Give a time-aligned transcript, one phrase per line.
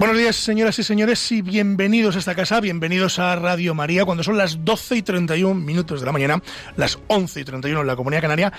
[0.00, 4.22] Buenos días, señoras y señores, y bienvenidos a esta casa, bienvenidos a Radio María, cuando
[4.22, 6.42] son las 12 y 31 minutos de la mañana,
[6.76, 8.50] las 11 y 31 en la Comunidad Canaria.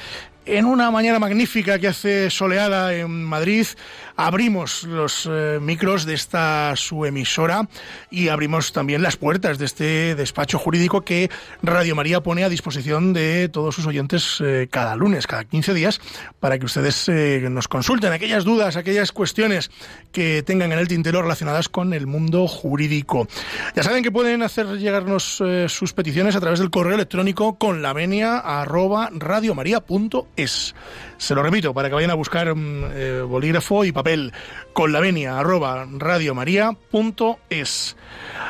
[0.46, 3.66] En una mañana magnífica que hace soleada en Madrid,
[4.16, 7.68] abrimos los eh, micros de esta su emisora
[8.10, 11.30] y abrimos también las puertas de este despacho jurídico que
[11.62, 16.02] Radio María pone a disposición de todos sus oyentes eh, cada lunes, cada 15 días,
[16.40, 19.70] para que ustedes eh, nos consulten aquellas dudas, aquellas cuestiones
[20.12, 23.26] que tengan en el tintero relacionadas con el mundo jurídico.
[23.74, 27.94] Ya saben que pueden hacer llegarnos sus peticiones a través del correo electrónico con la
[27.94, 29.10] venia arroba
[30.36, 30.76] es.
[31.18, 34.34] Se lo repito, para que vayan a buscar mm, eh, bolígrafo y papel
[34.74, 37.96] con la venia arroba radiomaria.es.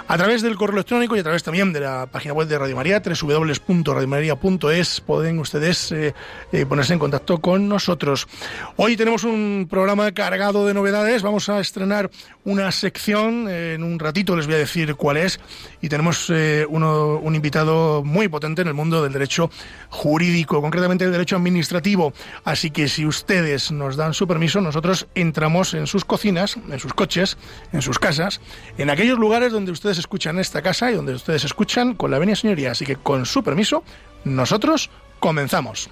[0.08, 2.76] A través del correo electrónico y a través también de la página web de Radio
[2.76, 6.14] María, www.radiomaria.es, pueden ustedes eh,
[6.52, 8.28] eh, ponerse en contacto con nosotros.
[8.76, 11.22] Hoy tenemos un programa cargado de novedades.
[11.22, 12.10] Vamos a estrenar
[12.44, 15.40] una sección, en un ratito les voy a decir cuál es,
[15.82, 16.32] y tenemos
[16.68, 19.52] uno, un invitado muy potente en el mundo del derecho
[19.90, 22.14] jurídico, concretamente el derecho administrativo.
[22.44, 26.94] Así que si ustedes nos dan su permiso, nosotros entramos en sus cocinas, en sus
[26.94, 27.38] coches,
[27.72, 28.42] en sus casas,
[28.78, 32.36] en aquellos lugares donde ustedes escuchan esta casa y donde ustedes escuchan con la venia
[32.36, 32.72] señoría.
[32.72, 33.84] Así que con su permiso,
[34.24, 35.90] nosotros comenzamos.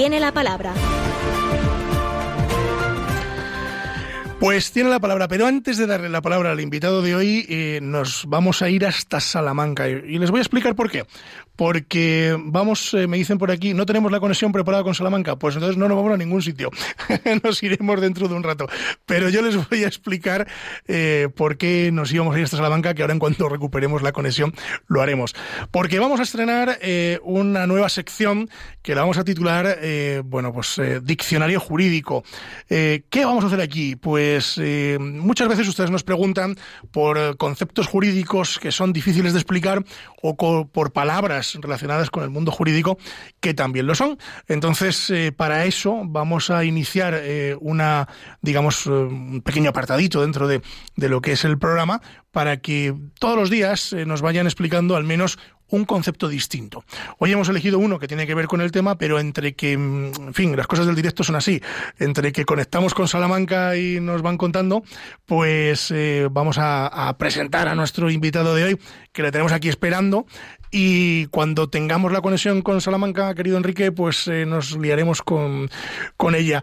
[0.00, 0.72] tiene la palabra.
[4.40, 7.78] Pues tiene la palabra, pero antes de darle la palabra al invitado de hoy, eh,
[7.82, 11.04] nos vamos a ir hasta Salamanca y les voy a explicar por qué
[11.60, 15.56] porque vamos, eh, me dicen por aquí, no tenemos la conexión preparada con Salamanca, pues
[15.56, 16.70] entonces no nos vamos a ningún sitio,
[17.44, 18.66] nos iremos dentro de un rato.
[19.04, 20.48] Pero yo les voy a explicar
[20.88, 24.12] eh, por qué nos íbamos a ir hasta Salamanca, que ahora en cuanto recuperemos la
[24.12, 24.54] conexión
[24.86, 25.34] lo haremos.
[25.70, 26.78] Porque vamos a estrenar
[27.24, 28.48] una nueva sección
[28.80, 29.78] que la vamos a titular,
[30.24, 32.24] bueno, pues Diccionario Jurídico.
[32.68, 33.96] ¿Qué vamos a hacer aquí?
[33.96, 34.29] Pues
[35.00, 36.56] muchas veces ustedes nos preguntan
[36.90, 39.84] por conceptos jurídicos que son difíciles de explicar
[40.22, 40.36] o
[40.66, 42.98] por palabras relacionadas con el mundo jurídico
[43.40, 44.18] que también lo son.
[44.48, 48.08] Entonces, eh, para eso vamos a iniciar eh, una,
[48.42, 50.62] digamos, eh, un pequeño apartadito dentro de,
[50.96, 55.04] de, lo que es el programa para que todos los días nos vayan explicando al
[55.04, 55.38] menos
[55.70, 56.84] un concepto distinto.
[57.18, 60.28] Hoy hemos elegido uno que tiene que ver con el tema, pero entre que, mm,
[60.28, 61.60] en fin, las cosas del directo son así,
[61.98, 64.82] entre que conectamos con Salamanca y nos van contando,
[65.26, 68.78] pues eh, vamos a, presentar a nuestro invitado de hoy,
[69.12, 70.26] que le tenemos aquí esperando,
[70.70, 75.68] y cuando tengamos la conexión con Salamanca, querido Enrique, pues eh, nos liaremos con,
[76.16, 76.62] con ella.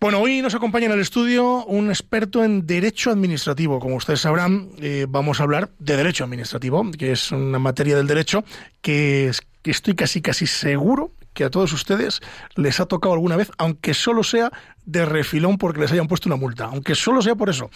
[0.00, 3.78] Bueno, hoy nos acompaña en el estudio un experto en derecho administrativo.
[3.80, 8.06] Como ustedes sabrán, eh, vamos a hablar de derecho administrativo, que es una materia del
[8.06, 8.42] derecho
[8.80, 12.22] que, que estoy casi casi seguro que a todos ustedes
[12.56, 14.50] les ha tocado alguna vez, aunque solo sea
[14.86, 17.70] de refilón porque les hayan puesto una multa, aunque solo sea por eso.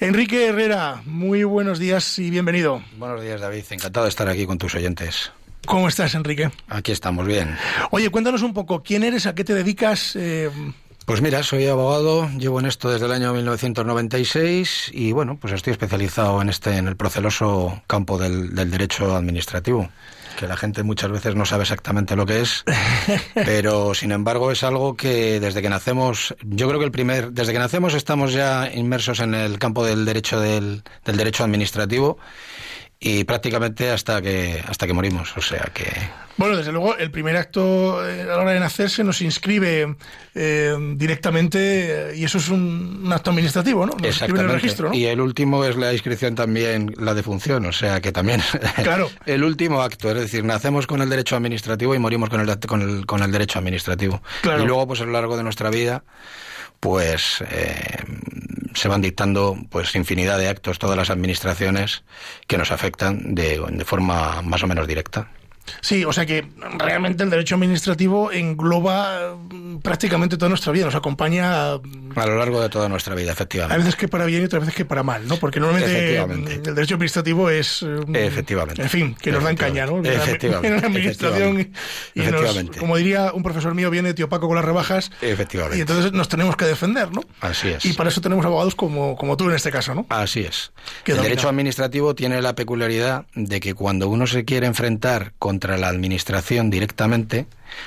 [0.00, 2.82] Enrique Herrera, muy buenos días y bienvenido.
[2.98, 3.64] Buenos días, David.
[3.70, 5.32] Encantado de estar aquí con tus oyentes.
[5.64, 6.50] ¿Cómo estás, Enrique?
[6.68, 7.56] Aquí estamos bien.
[7.90, 9.24] Oye, cuéntanos un poco, ¿quién eres?
[9.26, 10.14] ¿A qué te dedicas?
[10.14, 10.50] Eh,
[11.08, 15.70] pues mira, soy abogado, llevo en esto desde el año 1996 y bueno, pues estoy
[15.70, 19.88] especializado en este, en el proceloso campo del, derecho administrativo
[20.38, 22.62] que la gente muchas veces no sabe exactamente lo que es,
[23.34, 27.54] pero sin embargo es algo que desde que nacemos, yo creo que el primer, desde
[27.54, 32.18] que nacemos estamos ya inmersos en el campo del derecho del, del derecho administrativo
[33.00, 35.86] y prácticamente hasta que hasta que morimos, o sea que
[36.38, 39.96] bueno, desde luego, el primer acto eh, a la hora de nacer se nos inscribe
[40.36, 43.96] eh, directamente y eso es un, acto administrativo, ¿no?
[44.04, 44.44] Exactamente.
[44.44, 44.94] El registro, ¿no?
[44.94, 48.40] Y el último es la inscripción también, la defunción, o sea que también.
[48.88, 49.10] Claro.
[49.26, 52.82] el último acto, es decir, nacemos con el derecho administrativo y morimos con el, con
[52.82, 54.22] el, con el derecho administrativo.
[54.42, 54.62] Claro.
[54.62, 56.04] Y luego, pues a lo largo de nuestra vida,
[56.80, 58.04] pues eh,
[58.74, 62.04] se van dictando pues infinidad de actos todas las administraciones
[62.46, 65.30] que nos afectan de, de forma más o menos directa.
[65.80, 66.46] Sí, o sea que
[66.78, 72.38] realmente el derecho administrativo engloba mm, prácticamente toda nuestra vida, nos acompaña mm, a lo
[72.38, 73.74] largo de toda nuestra vida, efectivamente.
[73.74, 75.36] A veces que para bien y otras veces que para mal, ¿no?
[75.36, 77.84] Porque normalmente mm, el derecho administrativo es
[78.14, 78.82] efectivamente.
[78.82, 80.02] En fin, que nos dan caña, ¿no?
[80.02, 80.68] Efectivamente.
[80.68, 81.72] En la administración
[82.14, 85.10] y nos, como diría un profesor mío viene tío Paco con las rebajas.
[85.20, 85.78] Efectivamente.
[85.78, 87.22] Y entonces nos tenemos que defender, ¿no?
[87.40, 87.84] Así es.
[87.84, 90.06] Y para eso tenemos abogados como, como tú en este caso, ¿no?
[90.08, 90.72] Así es.
[91.06, 95.88] el derecho administrativo tiene la peculiaridad de que cuando uno se quiere enfrentar contra la
[95.88, 97.46] administración directamente,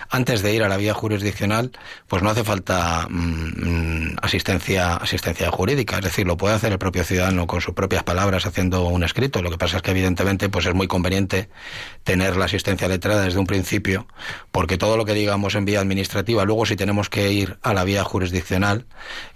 [0.10, 1.72] antes de ir a la vía jurisdiccional,
[2.07, 7.04] pues no hace falta mm, asistencia, asistencia jurídica, es decir, lo puede hacer el propio
[7.04, 9.42] ciudadano con sus propias palabras haciendo un escrito.
[9.42, 11.50] Lo que pasa es que evidentemente pues es muy conveniente
[12.04, 14.07] tener la asistencia letrada desde un principio,
[14.51, 17.84] porque todo lo que digamos en vía administrativa, luego si tenemos que ir a la
[17.84, 18.86] vía jurisdiccional,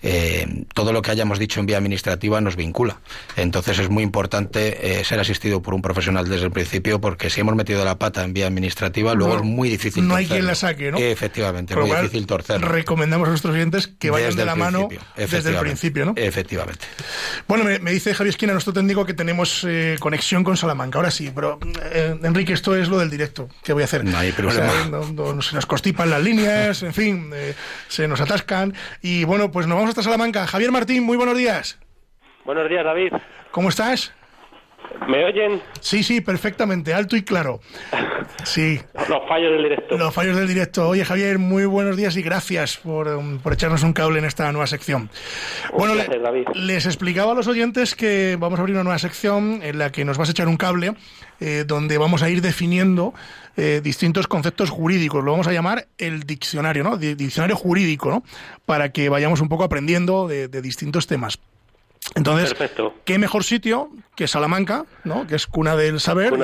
[0.02, 3.00] eh, todo lo que hayamos dicho en vía administrativa nos vincula.
[3.36, 7.42] Entonces es muy importante eh, ser asistido por un profesional desde el principio, porque si
[7.42, 10.98] hemos metido la pata en vía administrativa, luego es muy difícil quien la saque, ¿no?
[10.98, 12.62] Efectivamente, muy difícil torcer.
[12.62, 16.14] Recomendamos a nuestros clientes que vayan de la mano desde el principio, ¿no?
[16.16, 16.86] Efectivamente.
[17.48, 20.98] Bueno, me, dice Javier Esquina, nuestro técnico, que tenemos eh, conexión con Salamanca.
[20.98, 21.60] Ahora sí, pero
[21.92, 23.50] eh, Enrique, esto es lo del directo.
[23.64, 24.04] ¿Qué voy a hacer?
[24.04, 24.72] No hay problema.
[25.42, 27.54] se nos constipan las líneas, en fin, eh,
[27.88, 28.74] se nos atascan.
[29.02, 30.48] Y bueno, pues nos vamos hasta Salamanca.
[30.48, 31.80] Javier Martín, muy buenos días.
[32.46, 33.12] Buenos días, David.
[33.52, 34.14] ¿Cómo estás?
[35.08, 35.62] ¿Me oyen?
[35.82, 37.60] Sí, sí, perfectamente, alto y claro.
[38.44, 38.80] Sí.
[39.10, 39.98] Los fallos del directo.
[39.98, 40.90] Los fallos del directo.
[40.90, 44.68] Oye, Javier, muy buenos días y gracias por, um, echarnos un cable en esta nueva
[44.68, 45.10] sección.
[45.78, 45.94] bueno,
[46.54, 50.06] les explicaba a los oyentes que vamos a abrir una nueva sección en la que
[50.06, 50.94] nos vas a echar un cable,
[51.40, 53.14] eh, donde vamos a ir definiendo
[53.58, 55.24] eh, distintos conceptos jurídicos.
[55.24, 56.98] Lo vamos a llamar el diccionario, ¿no?
[56.98, 58.24] diccionario jurídico, ¿no?
[58.66, 61.40] Para que vayamos un poco aprendiendo de distintos temas.
[62.14, 62.56] Entonces,
[63.04, 65.26] ¿qué mejor sitio que Salamanca, ¿no?
[65.28, 66.38] que es cuna del saber,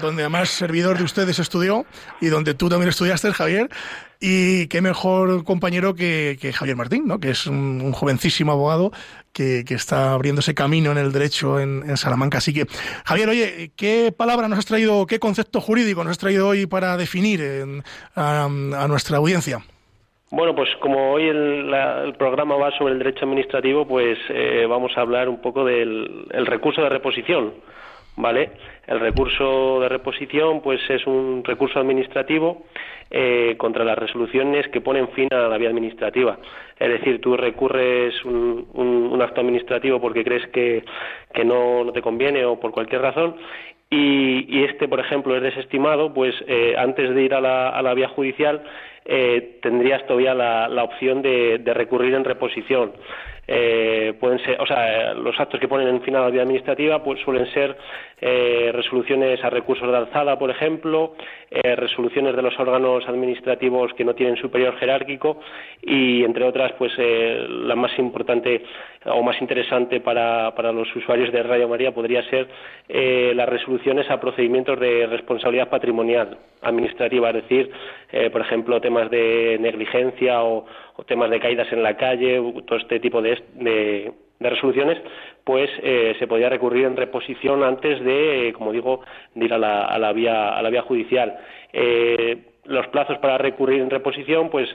[0.00, 1.86] donde además servidor de ustedes estudió
[2.20, 3.70] y donde tú también estudiaste, Javier,
[4.20, 7.18] y qué mejor compañero que, Javier Martín, ¿no?
[7.18, 8.92] que es un, jovencísimo abogado
[9.32, 12.38] que, está abriéndose camino en el derecho en, Salamanca.
[12.38, 12.66] Así que,
[13.04, 16.96] Javier, oye, ¿qué palabra nos has traído, qué concepto jurídico nos has traído hoy para
[16.96, 17.82] definir
[18.14, 18.48] a
[18.88, 19.64] nuestra audiencia?
[20.30, 25.00] Bueno, pues como hoy el, programa va sobre el derecho administrativo, pues eh, vamos a
[25.00, 27.54] hablar un poco del recurso de reposición,
[28.16, 28.50] ¿vale?
[28.86, 32.64] El recurso de reposición, pues es un recurso administrativo
[33.10, 36.38] eh, contra las resoluciones que ponen fin a la vía administrativa.
[36.78, 40.84] Es decir, tú recurres un, acto administrativo porque crees que,
[41.44, 43.34] no, te conviene o por cualquier razón
[43.90, 48.62] y, este, por ejemplo, es desestimado, pues eh, antes de ir a la, vía judicial
[49.06, 52.92] eh, tendrías todavía la, la opción de, recurrir en reposición.
[53.50, 57.18] Eh, pueden ser, o sea, los actos que ponen en final la vía administrativa pues,
[57.20, 57.78] suelen ser
[58.20, 61.14] eh, resoluciones a recursos de alzada, por ejemplo,
[61.50, 65.40] eh, resoluciones de los órganos administrativos que no tienen superior jerárquico
[65.80, 68.64] y, entre otras, pues eh, la más importante
[69.06, 72.48] o más interesante para, para los usuarios de Radio María podría ser
[72.88, 77.70] las resoluciones a procedimientos de responsabilidad patrimonial administrativa, es decir,
[78.32, 80.66] por ejemplo, temas de negligencia o,
[81.06, 84.98] temas de caídas en la calle, todo este tipo de de resoluciones,
[85.44, 89.00] pues eh, se podía recurrir en reposición antes de, eh, como digo,
[89.34, 91.38] ir a la, a la, vía, a la vía judicial.
[91.72, 94.68] Eh, los plazos para recurrir en reposición, pues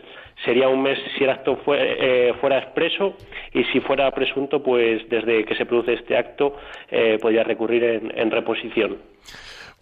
[0.43, 3.15] sería un mes si el acto fuera expreso
[3.53, 6.55] y si fuera presunto, pues desde que se produce este acto
[7.21, 7.83] podría recurrir
[8.15, 8.97] en reposición.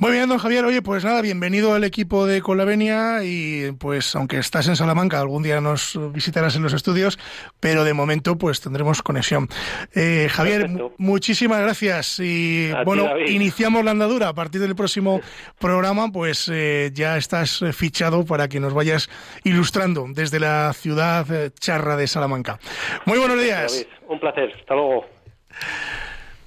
[0.01, 0.65] Muy bien, don Javier.
[0.65, 5.43] Oye, pues nada, bienvenido al equipo de Colavenia y pues aunque estás en Salamanca, algún
[5.43, 7.20] día nos visitarás en los estudios,
[7.60, 9.48] pero de momento pues tendremos conexión.
[9.93, 14.29] Eh, Javier, muchísimas gracias y bueno, iniciamos la andadura.
[14.29, 15.22] A partir del próximo
[15.60, 19.08] programa pues eh, ya estás fichado para que nos vayas
[19.43, 22.58] ilustrando desde la ciudad eh, charra de Salamanca.
[23.05, 23.86] Muy buenos días.
[24.08, 24.51] Un placer.
[24.62, 25.05] Hasta luego.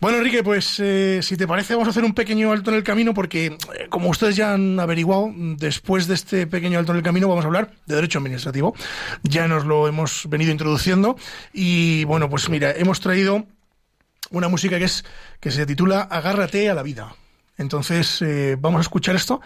[0.04, 2.82] Bueno, Enrique, pues eh, si te parece vamos a hacer un pequeño alto en el
[2.82, 7.02] camino porque, eh, como ustedes ya han averiguado, después de este pequeño alto en el
[7.02, 8.75] camino vamos a hablar de derecho administrativo.
[9.23, 11.16] Ya nos lo hemos venido introduciendo
[11.54, 13.46] y, bueno, pues mira, hemos traído
[14.30, 15.06] una música que, es,
[15.40, 17.16] que se titula Agárrate a la vida.
[17.56, 19.40] Entonces, eh, vamos a escuchar esto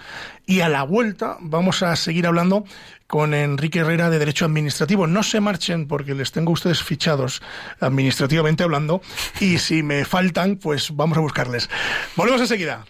[0.47, 2.65] y a la vuelta vamos a seguir hablando
[3.07, 5.07] con Enrique Herrera de Derecho Administrativo.
[5.07, 7.43] No se marchen porque les tengo a ustedes fichados
[7.81, 9.03] administrativamente hablando
[9.41, 11.69] y si me faltan, pues vamos a buscarles.
[12.17, 12.85] Volvemos enseguida.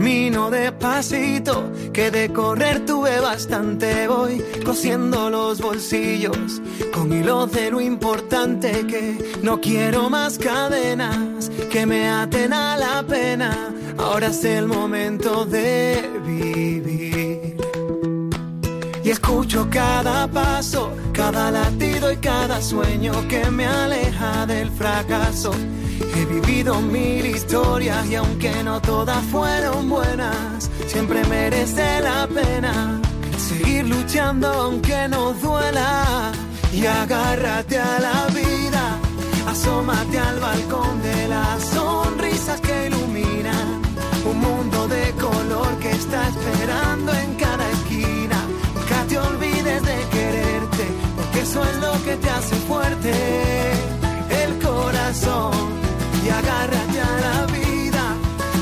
[0.00, 4.08] Camino despacito, que de correr tuve bastante.
[4.08, 11.84] Voy cosiendo los bolsillos con hilos de lo importante que no quiero más cadenas que
[11.84, 17.59] me aten a la pena ahora es el momento de vivir.
[19.10, 25.50] Escucho cada paso, cada latido y cada sueño que me aleja del fracaso.
[26.14, 33.00] He vivido mil historias y aunque no todas fueron buenas, siempre merece la pena
[33.36, 36.30] seguir luchando aunque no duela.
[36.72, 38.96] Y agárrate a la vida,
[39.48, 40.89] asómate al balcón
[51.92, 53.12] lo que te hace fuerte.
[54.42, 55.52] El corazón
[56.24, 58.04] y agárrate a la vida,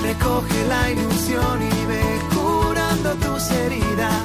[0.02, 2.04] recoge la ilusión y ve
[2.34, 4.22] curando tus heridas.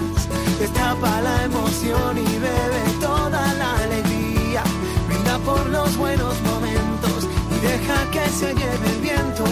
[0.59, 4.63] Destapa la emoción y bebe toda la alegría.
[5.07, 7.19] Brinda por los buenos momentos
[7.55, 9.45] y deja que se lleve el viento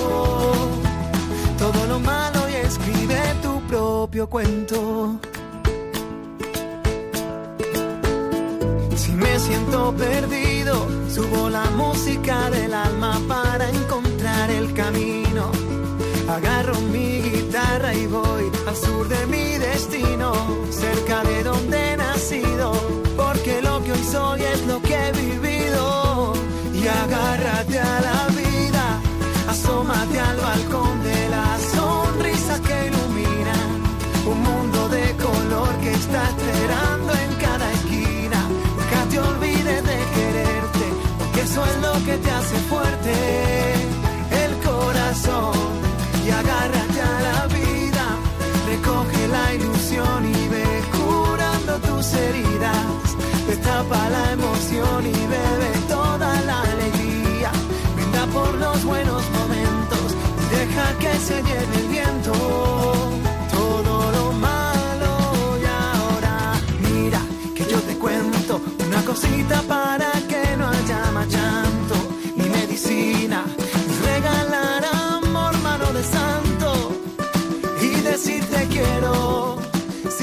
[1.58, 5.20] todo lo malo y escribe tu propio cuento.
[9.52, 15.52] Siento perdido, subo la música del alma para encontrar el camino.
[16.30, 20.32] Agarro mi guitarra y voy al sur de mi destino,
[20.70, 22.72] cerca de donde he nacido,
[23.18, 26.34] porque lo que hoy soy es lo que he vivido.
[26.74, 28.86] Y agárrate a la vida,
[29.50, 33.70] asómate al balcón de las sonrisas que iluminan
[34.32, 37.01] un mundo de color que está esperando
[41.52, 43.14] eso es lo que te hace fuerte.
[44.44, 45.54] El corazón
[46.26, 48.06] y agárrate a la vida,
[48.72, 50.68] recoge la ilusión y ve
[50.98, 53.04] curando tus heridas.
[53.48, 57.52] Destapa la emoción y bebe toda la alegría.
[57.96, 60.08] Brinda por los buenos momentos
[60.42, 62.34] y deja que se lleve el viento.
[63.52, 65.14] Todo lo malo
[65.62, 66.54] y ahora
[66.88, 67.22] mira
[67.56, 69.91] que yo te cuento una cosita para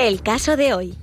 [0.00, 0.96] El caso de hoy.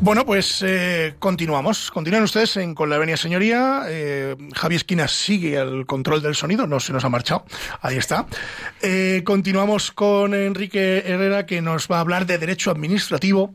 [0.00, 1.90] Bueno, pues eh, continuamos.
[1.90, 3.82] Continúan ustedes en Con la Venia Señoría.
[3.88, 7.44] Eh, Javi Esquina sigue al control del sonido, no se nos ha marchado.
[7.80, 8.26] Ahí está.
[8.80, 13.54] Eh, continuamos con Enrique Herrera, que nos va a hablar de derecho administrativo.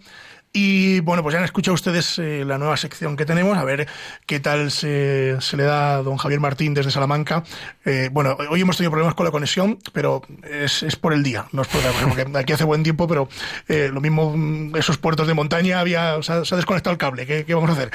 [0.54, 3.88] Y bueno, pues ya han escuchado ustedes eh, la nueva sección que tenemos, a ver
[4.26, 7.44] qué tal se, se le da a don Javier Martín desde Salamanca.
[7.86, 11.46] Eh, bueno, hoy hemos tenido problemas con la conexión, pero es, es por el día,
[11.52, 13.30] no es por cosa, porque aquí hace buen tiempo, pero
[13.68, 16.98] eh, lo mismo mm, esos puertos de montaña había, se ha, se ha desconectado el
[16.98, 17.92] cable, ¿qué, qué vamos a hacer?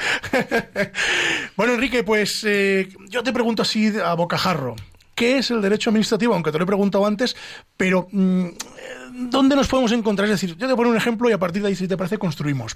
[1.57, 2.45] bueno, Enrique, pues
[3.09, 4.75] yo te pregunto así a bocajarro.
[5.15, 6.33] ¿Qué es el derecho administrativo?
[6.33, 7.35] Aunque te lo he preguntado antes,
[7.77, 8.47] pero mm,
[9.29, 10.27] ¿dónde nos podemos encontrar?
[10.29, 12.17] Es decir, yo te pongo un ejemplo y a partir de ahí, si te parece,
[12.17, 12.75] construimos.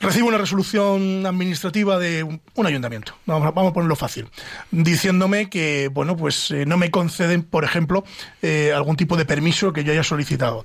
[0.00, 4.28] Recibo una resolución administrativa de un, un ayuntamiento, vamos a, vamos a, ponerlo fácil,
[4.70, 8.04] diciéndome que, bueno, pues eh, no me conceden, por ejemplo,
[8.42, 10.64] eh, algún tipo de permiso que yo haya solicitado.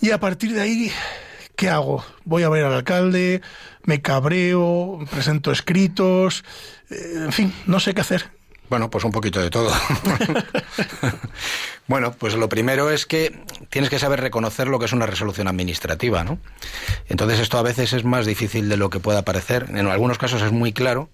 [0.00, 0.90] Y a partir de ahí,
[1.56, 2.04] ¿qué hago?
[2.24, 3.42] Voy a ver al alcalde,
[3.84, 6.42] me cabreo, presento escritos,
[6.90, 8.41] eh, en fin, no sé qué hacer.
[8.72, 9.70] Bueno, pues un poquito de todo.
[11.88, 13.38] bueno, pues lo primero es que
[13.68, 16.38] tienes que saber reconocer lo que es una resolución administrativa, ¿no?
[17.06, 19.66] Entonces esto a veces es más difícil de lo que pueda parecer.
[19.68, 21.10] En algunos casos es muy claro,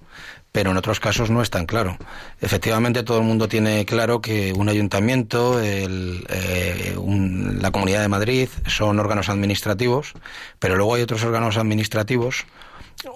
[0.52, 1.98] pero en otros casos no es tan claro.
[2.40, 6.96] Efectivamente, todo el mundo tiene claro que un ayuntamiento, el, eh,
[7.60, 10.12] la Comunidad de Madrid son órganos administrativos,
[10.60, 12.46] pero luego hay otros órganos administrativos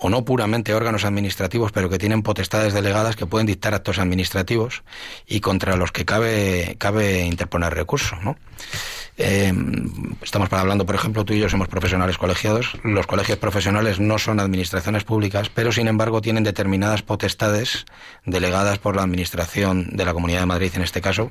[0.00, 4.82] o no puramente órganos administrativos, pero que tienen potestades delegadas que pueden dictar actos administrativos
[5.26, 8.36] y contra los que cabe, cabe interponer recurso, ¿no?
[9.18, 9.52] Eh,
[10.22, 12.78] estamos hablando, por ejemplo, tú y yo somos profesionales colegiados.
[12.82, 17.84] Los colegios profesionales no son administraciones públicas, pero sin embargo tienen determinadas potestades
[18.24, 21.30] delegadas por la Administración de la Comunidad de Madrid, en este caso,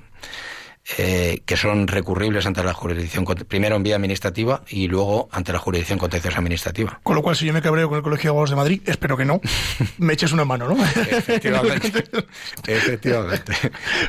[0.97, 5.59] eh, que son recurribles ante la jurisdicción, primero en vía administrativa y luego ante la
[5.59, 6.99] jurisdicción contenciosa administrativa.
[7.03, 9.15] Con lo cual, si yo me cabreo con el Colegio de Abogados de Madrid, espero
[9.15, 9.39] que no,
[9.99, 10.83] me eches una mano, ¿no?
[10.83, 12.03] Efectivamente.
[12.67, 13.53] efectivamente.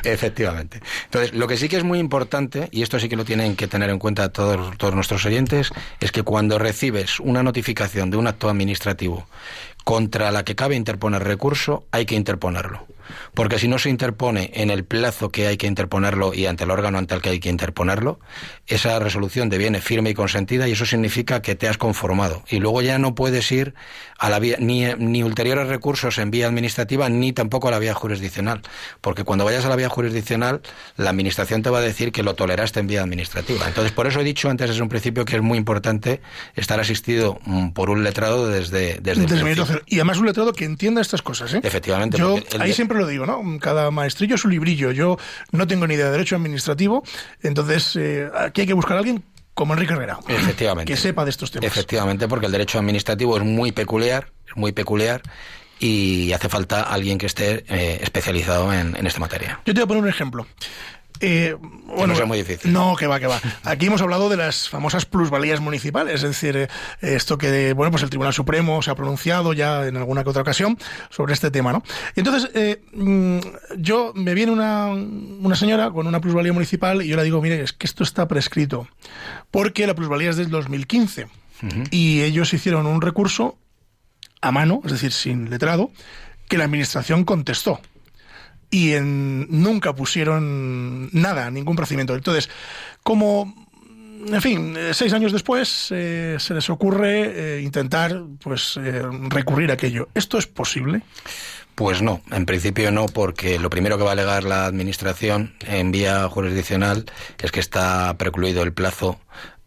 [0.03, 0.81] Efectivamente.
[1.05, 3.67] Entonces, lo que sí que es muy importante, y esto sí que lo tienen que
[3.67, 8.27] tener en cuenta todos, todos nuestros oyentes, es que cuando recibes una notificación de un
[8.27, 9.27] acto administrativo
[9.83, 12.87] contra la que cabe interponer recurso, hay que interponerlo.
[13.33, 16.71] Porque si no se interpone en el plazo que hay que interponerlo y ante el
[16.71, 18.19] órgano ante el que hay que interponerlo,
[18.67, 22.43] esa resolución deviene firme y consentida y eso significa que te has conformado.
[22.49, 23.73] Y luego ya no puedes ir
[24.17, 27.93] a la vía, ni, ni ulteriores recursos en vía administrativa, ni tampoco a la vía
[27.93, 28.61] jurisdiccional.
[29.01, 30.61] Porque cuando vayas a la vía jurisdiccional,
[30.97, 33.67] la administración te va a decir que lo toleraste en vía administrativa.
[33.67, 36.21] Entonces, por eso he dicho antes desde un principio que es muy importante
[36.55, 39.43] estar asistido mm, por un letrado desde, desde, desde
[39.85, 41.53] y además un letrado que entienda estas cosas.
[41.53, 41.61] ¿eh?
[41.63, 42.17] Efectivamente.
[42.17, 43.41] Yo ahí siempre lo digo, ¿no?
[43.59, 44.91] Cada maestrillo es un librillo.
[44.91, 45.17] Yo
[45.51, 47.03] no tengo ni idea de derecho administrativo,
[47.41, 49.23] entonces eh, aquí hay que buscar a alguien
[49.53, 50.19] como Enrique Herrera.
[50.27, 50.91] Efectivamente.
[50.91, 51.65] Que sepa de estos temas.
[51.65, 55.21] Efectivamente, porque el derecho administrativo es muy peculiar, es muy peculiar
[55.79, 59.59] y hace falta alguien que esté eh, especializado en, en, esta materia.
[59.65, 60.47] Yo te voy a poner un ejemplo.
[61.19, 61.55] Eh,
[61.85, 62.71] bueno, no muy difícil.
[62.73, 63.39] No, que va, que va.
[63.63, 66.67] Aquí hemos hablado de las famosas plusvalías municipales, es decir, eh,
[67.01, 70.41] esto que, bueno, pues el Tribunal Supremo se ha pronunciado ya en alguna que otra
[70.41, 70.77] ocasión
[71.09, 71.83] sobre este tema, ¿no?
[72.15, 73.39] Y entonces, eh, mm,
[73.77, 77.61] yo, me viene una, una señora con una plusvalía municipal y yo le digo, mire,
[77.61, 78.87] es que esto está prescrito,
[79.51, 81.27] porque la plusvalía es del 2015
[81.91, 83.57] y ellos hicieron un recurso
[84.41, 85.91] a mano, es decir, sin letrado,
[86.49, 87.79] que la administración contestó
[88.73, 92.15] y en, nunca pusieron nada, ningún procedimiento.
[92.15, 92.49] Entonces,
[93.03, 93.53] como
[94.27, 99.75] en fin, seis años después eh, se les ocurre eh, intentar pues eh, recurrir a
[99.75, 100.09] aquello.
[100.15, 101.03] ¿Esto es posible?
[101.75, 105.91] Pues no, en principio no, porque lo primero que va a alegar la Administración en
[105.91, 107.05] vía jurisdiccional
[107.39, 109.19] es que está precluido el plazo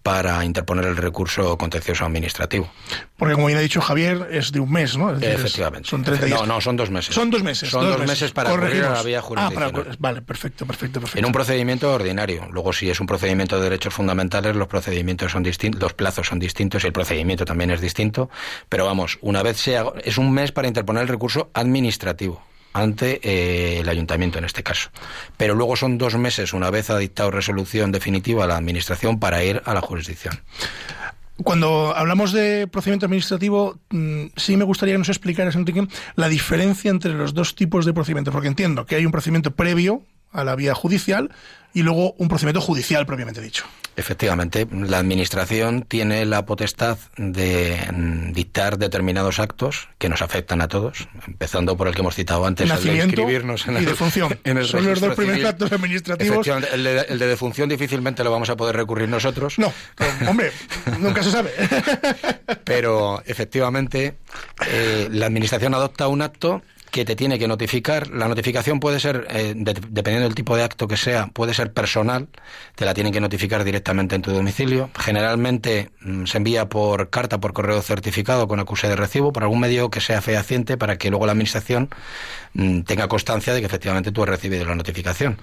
[0.07, 2.71] para interponer el recurso contencioso administrativo.
[3.17, 5.13] Porque, como bien ha dicho Javier, es de un mes, ¿no?
[5.13, 5.89] Decir, Efectivamente.
[5.89, 6.41] Son 30 días.
[6.43, 7.13] No, no, son dos meses.
[7.13, 7.71] Son dos meses.
[7.71, 9.71] Son dos, dos meses, para a la vía jurisdiccional.
[9.75, 11.19] Ah, para, vale, perfecto, perfecto, perfecto.
[11.19, 12.47] En un procedimiento ordinario.
[12.53, 16.39] Luego, si es un procedimiento de derechos fundamentales, los procedimientos son distintos, los plazos son
[16.39, 18.31] distintos y el procedimiento también es distinto.
[18.69, 22.45] Pero vamos, una vez sea, es un mes para interponer el recurso administrativo
[22.81, 24.91] ante eh, el ayuntamiento en este caso.
[25.37, 29.43] Pero luego son dos meses, una vez ha dictado resolución definitiva a la Administración, para
[29.45, 30.41] ir a la jurisdicción.
[31.43, 36.91] Cuando hablamos de procedimiento administrativo, mm, sí me gustaría que nos explicaras, Enrique, la diferencia
[36.91, 40.55] entre los dos tipos de procedimientos, porque entiendo que hay un procedimiento previo a la
[40.55, 41.31] vía judicial
[41.77, 43.67] y luego un procedimiento judicial propiamente dicho.
[43.97, 47.79] Efectivamente, la Administración tiene la potestad de
[48.33, 52.71] dictar determinados actos que nos afectan a todos, empezando por el que hemos citado antes,
[52.71, 54.39] el de inscribirnos en el, y defunción.
[54.45, 56.47] En el Son los dos primeros actos administrativos.
[56.47, 59.59] El de, el de, defunción difícilmente lo vamos a poder recurrir nosotros.
[59.59, 59.73] No,
[60.27, 60.53] hombre,
[60.99, 61.53] nunca se sabe.
[62.65, 64.17] Pero efectivamente,
[64.67, 68.09] eh, la Administración adopta un acto que te tiene que notificar.
[68.09, 71.73] La notificación puede ser, eh, de, dependiendo del tipo de acto que sea, puede ser
[71.73, 72.29] personal,
[72.75, 74.91] te la tienen que notificar directamente en tu domicilio.
[74.99, 79.61] Generalmente mm, se envía por carta, por correo certificado con acuse de recibo, por algún
[79.61, 81.91] medio que sea fehaciente para que luego la Administración
[82.55, 85.39] mm, tenga constancia de que efectivamente tú has recibido la notificación.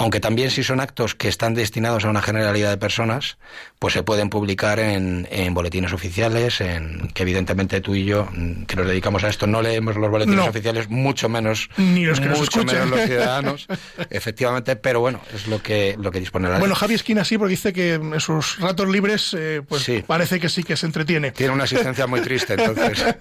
[0.00, 3.36] Aunque también si son actos que están destinados a una generalidad de personas,
[3.80, 8.62] pues se pueden publicar en, en boletines oficiales, en que evidentemente tú y yo, mm,
[8.66, 10.46] que nos dedicamos a esto, no leemos los boletines No.
[10.46, 12.88] oficiales mucho menos Ni los que nos mucho escuchan.
[12.88, 13.66] menos los ciudadanos
[14.10, 17.50] efectivamente pero bueno es lo que lo que dispone la Bueno, Javi Esquina sí, porque
[17.50, 20.04] dice que en sus ratos libres, eh, pues Sí.
[20.06, 21.32] parece que sí que se entretiene.
[21.32, 23.04] tiene una asistencia muy triste entonces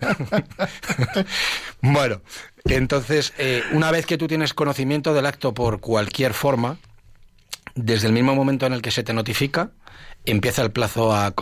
[1.81, 2.21] bueno
[2.69, 6.77] entonces eh, una vez que tú tienes conocimiento del acto por cualquier forma
[7.75, 9.71] desde el mismo momento en el que se te notifica
[10.25, 11.33] empieza el plazo a,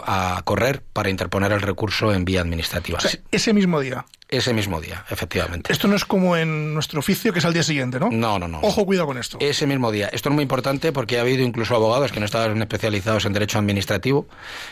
[0.43, 2.99] correr para interponer el recurso en vía administrativa
[3.31, 4.05] ese mismo día.
[4.27, 5.71] Ese mismo día, efectivamente.
[5.71, 8.09] Esto no es como en nuestro oficio, que es al día siguiente, ¿no?
[8.09, 8.59] No, no, no.
[8.61, 9.37] Ojo, cuidado con esto.
[9.39, 10.07] Ese mismo día.
[10.11, 13.59] Esto es muy importante porque ha habido incluso abogados que no estaban especializados en derecho
[13.59, 14.27] administrativo,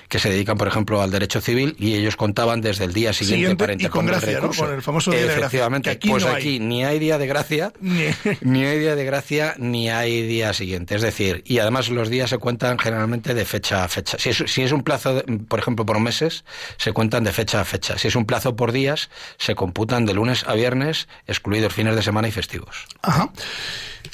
[0.10, 3.36] que se dedican, por ejemplo, al derecho civil, y ellos contaban desde el día siguiente,
[3.42, 4.42] Siguiente para y con interponer gracia, el ¿no?
[4.42, 4.66] recurso.
[4.66, 5.90] Con el famoso día de gracia, Efectivamente.
[5.92, 6.36] aquí pues no hay.
[6.38, 8.08] aquí ni hay día de gracia, Ni-
[8.42, 10.96] ni hay día de gracia, ni hay día siguiente.
[10.96, 14.18] Es decir, y además los días se cuentan generalmente de fecha a fecha.
[14.18, 16.44] Si es, si es un plazo, de- por ejemplo, por meses,
[16.78, 18.00] se cuentan de fecha a fecha.
[18.00, 22.02] Si es un plazo por días, se computan de lunes a viernes, excluidos fines de
[22.02, 22.86] semana y festivos.
[23.02, 23.32] Ajá.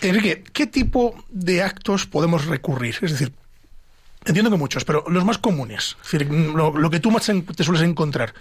[0.02, 2.98] Enrique, ¿qué tipo de actos podemos recurrir?
[3.02, 3.34] Es decir,
[4.26, 5.98] entiendo que muchos, pero los más comunes.
[6.04, 8.34] Es decir, lo, lo que tú más te sueles encontrar.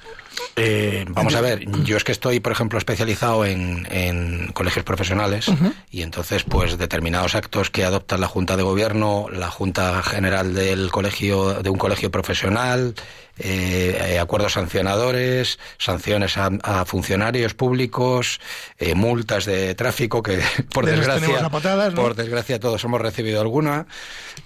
[0.56, 5.46] Eh, vamos a ver, yo es que estoy, por ejemplo, especializado en, en colegios profesionales
[5.90, 10.90] y entonces, pues, determinados actos que adopta la Junta de Gobierno, la Junta General del
[10.90, 12.94] colegio, de un colegio profesional,
[13.38, 18.40] eh, eh, acuerdos sancionadores, sanciones a, a funcionarios públicos,
[18.78, 20.40] eh, multas de tráfico que,
[20.72, 22.02] por De desgracia, patadas, ¿no?
[22.02, 23.86] por desgracia, todos hemos recibido alguna.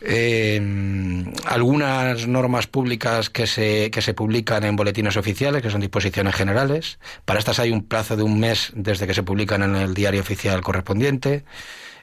[0.01, 0.61] Eh,
[1.45, 6.99] algunas normas públicas que se, que se publican en boletines oficiales, que son disposiciones generales.
[7.25, 10.21] Para estas hay un plazo de un mes desde que se publican en el diario
[10.21, 11.45] oficial correspondiente.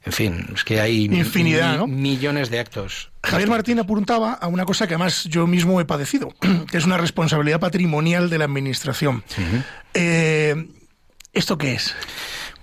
[0.06, 1.88] En fin, es que hay Infinidad, ¿no?
[1.88, 3.12] millones de actos.
[3.24, 6.34] Javier Martín apuntaba a una cosa que además yo mismo he padecido,
[6.72, 9.24] que es una responsabilidad patrimonial de la Administración.
[9.94, 10.68] Eh,
[11.34, 11.96] ¿Esto qué es?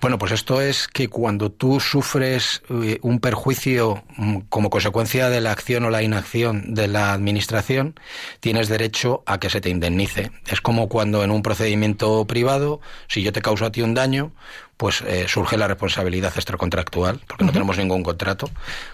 [0.00, 5.40] Bueno, pues esto es que cuando tú sufres eh, un perjuicio mm, como consecuencia de
[5.40, 7.98] la acción o la inacción de la administración,
[8.40, 10.30] tienes derecho a que se te indemnice.
[10.46, 14.32] Es como cuando en un procedimiento privado, si yo te causo a ti un daño,
[14.76, 18.50] pues eh, surge la responsabilidad extracontractual, porque no tenemos ningún contrato.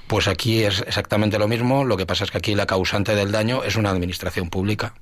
[0.06, 3.32] Pues aquí es exactamente lo mismo, lo que pasa es que aquí la causante del
[3.32, 4.94] daño es una administración pública.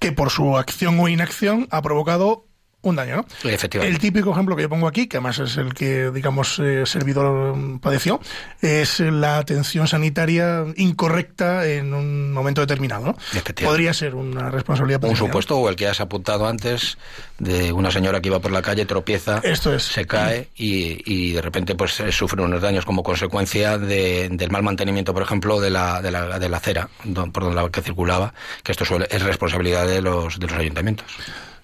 [0.00, 2.44] Que por su acción o inacción ha provocado
[2.90, 3.50] un daño, ¿no?
[3.50, 3.94] Efectivamente.
[3.94, 7.56] El típico ejemplo que yo pongo aquí, que además es el que, digamos, eh, servidor
[7.80, 8.20] padeció,
[8.60, 13.16] es la atención sanitaria incorrecta en un momento determinado, ¿no?
[13.64, 16.98] Podría ser una responsabilidad Un supuesto o el que has apuntado antes
[17.38, 19.82] de una señora que iba por la calle, tropieza, Esto es.
[19.82, 24.50] se cae y, y de repente pues eh, sufre unos daños como consecuencia de- del
[24.50, 26.88] mal mantenimiento, por ejemplo, de la, de la, de la acera
[27.32, 31.06] por donde la que circulaba, que esto suele, es responsabilidad de los, de los ayuntamientos.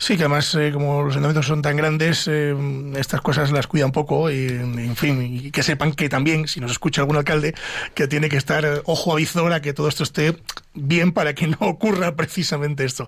[0.03, 2.57] Sí, que además, eh, como los ayuntamientos son tan grandes, eh,
[2.97, 6.73] estas cosas las cuidan poco y, en fin, y que sepan que también, si nos
[6.73, 7.55] escucha algún alcalde,
[7.95, 10.37] que tiene que estar eh, ojo a visor a que todo esto esté
[10.75, 13.07] bien para que no ocurra precisamente esto.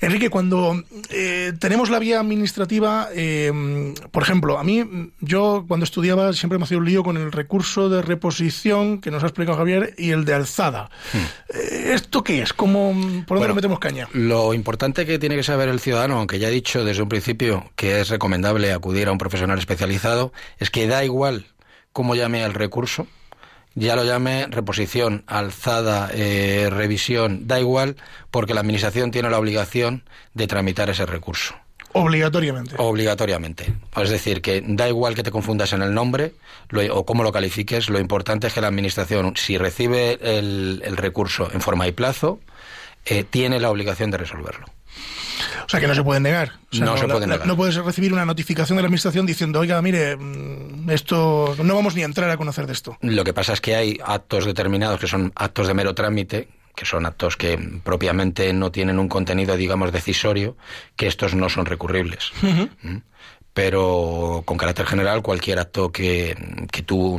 [0.00, 3.08] Enrique, cuando eh, tenemos la vía administrativa,
[4.12, 7.88] por ejemplo, a mí, yo cuando estudiaba siempre me hacía un lío con el recurso
[7.88, 10.90] de reposición que nos ha explicado Javier y el de alzada.
[11.54, 12.52] Eh, ¿Esto qué es?
[12.52, 12.92] ¿Cómo,
[13.26, 14.08] ¿Por dónde Bueno, metemos caña?
[14.12, 17.70] Lo importante que tiene que saber el ciudadano, aunque ya he dicho desde un principio
[17.76, 21.46] que es recomendable acudir a un profesional especializado, es que da igual
[21.92, 23.06] cómo llame el recurso,
[23.74, 27.96] ya lo llame reposición, alzada, eh, revisión, da igual,
[28.30, 31.54] porque la Administración tiene la obligación de tramitar ese recurso.
[31.96, 32.74] Obligatoriamente.
[32.78, 33.72] Obligatoriamente.
[33.96, 36.34] Es decir, que da igual que te confundas en el nombre
[36.70, 40.96] lo- o cómo lo califiques, lo importante es que la Administración, si recibe el, el
[40.96, 42.40] recurso en forma y plazo,
[43.04, 44.66] eh, tiene la obligación de resolverlo.
[45.66, 46.52] O sea, que no se pueden negar.
[46.72, 47.46] O sea, No se la- pueden negar.
[47.46, 51.94] No puedes recibir una notificación de la Administración diciendo, oiga, mire, mm, esto no vamos
[51.94, 52.96] ni a entrar a conocer de esto.
[53.00, 56.84] Lo que pasa es que hay actos determinados que son actos de mero trámite, que
[56.84, 60.56] son actos que propiamente no tienen un contenido, digamos, decisorio,
[60.96, 62.32] que estos no son recurribles.
[62.42, 62.96] ¿Mm?
[63.54, 66.36] Pero con carácter general, cualquier acto que,
[66.70, 67.18] que tú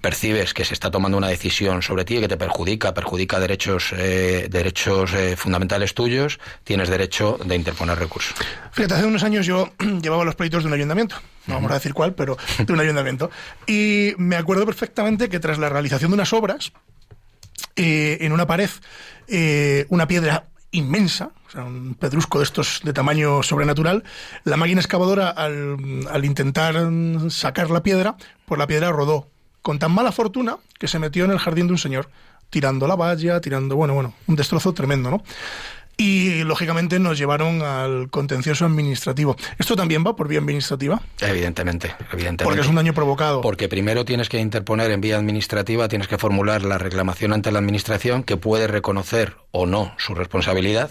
[0.00, 3.92] percibes que se está tomando una decisión sobre ti y que te perjudica, perjudica derechos,
[3.96, 8.34] eh, derechos eh, fundamentales tuyos, tienes derecho de interponer recurso.
[8.72, 11.16] Fíjate, hace unos años yo llevaba los pleitos de un ayuntamiento,
[11.46, 13.30] no vamos a decir cuál, pero de un ayuntamiento.
[13.66, 16.72] Y me acuerdo perfectamente que tras la realización de unas obras,
[17.76, 18.70] eh, en una pared,
[19.28, 24.04] eh, una piedra inmensa, o sea, un pedrusco de estos de tamaño sobrenatural,
[24.44, 25.76] la máquina excavadora al,
[26.10, 26.74] al intentar
[27.30, 29.28] sacar la piedra, pues la piedra rodó
[29.62, 32.08] con tan mala fortuna que se metió en el jardín de un señor,
[32.50, 35.24] tirando la valla, tirando, bueno, bueno, un destrozo tremendo, ¿no?
[35.98, 39.34] Y lógicamente nos llevaron al contencioso administrativo.
[39.58, 41.00] ¿Esto también va por vía administrativa?
[41.20, 42.44] Evidentemente, evidentemente.
[42.44, 43.40] Porque es un daño provocado.
[43.40, 47.60] Porque primero tienes que interponer en vía administrativa, tienes que formular la reclamación ante la
[47.60, 50.90] administración que puede reconocer o no su responsabilidad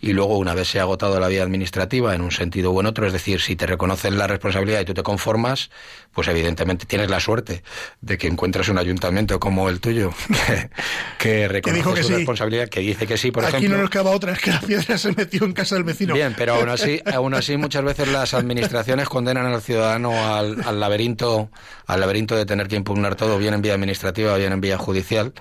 [0.00, 2.86] y luego una vez se ha agotado la vía administrativa en un sentido u en
[2.86, 5.70] otro, es decir, si te reconocen la responsabilidad y tú te conformas,
[6.12, 7.62] pues evidentemente tienes la suerte
[8.00, 10.12] de que encuentres un ayuntamiento como el tuyo
[11.18, 13.76] que, que reconoce su responsabilidad, que dice que sí, por Aquí ejemplo.
[13.76, 16.14] no nos queda otra, es que la piedra se metió en casa del vecino.
[16.14, 20.80] Bien, pero aún así, aún así muchas veces las administraciones condenan al ciudadano al, al
[20.80, 21.50] laberinto,
[21.86, 25.34] al laberinto de tener que impugnar todo, bien en vía administrativa, bien en vía judicial,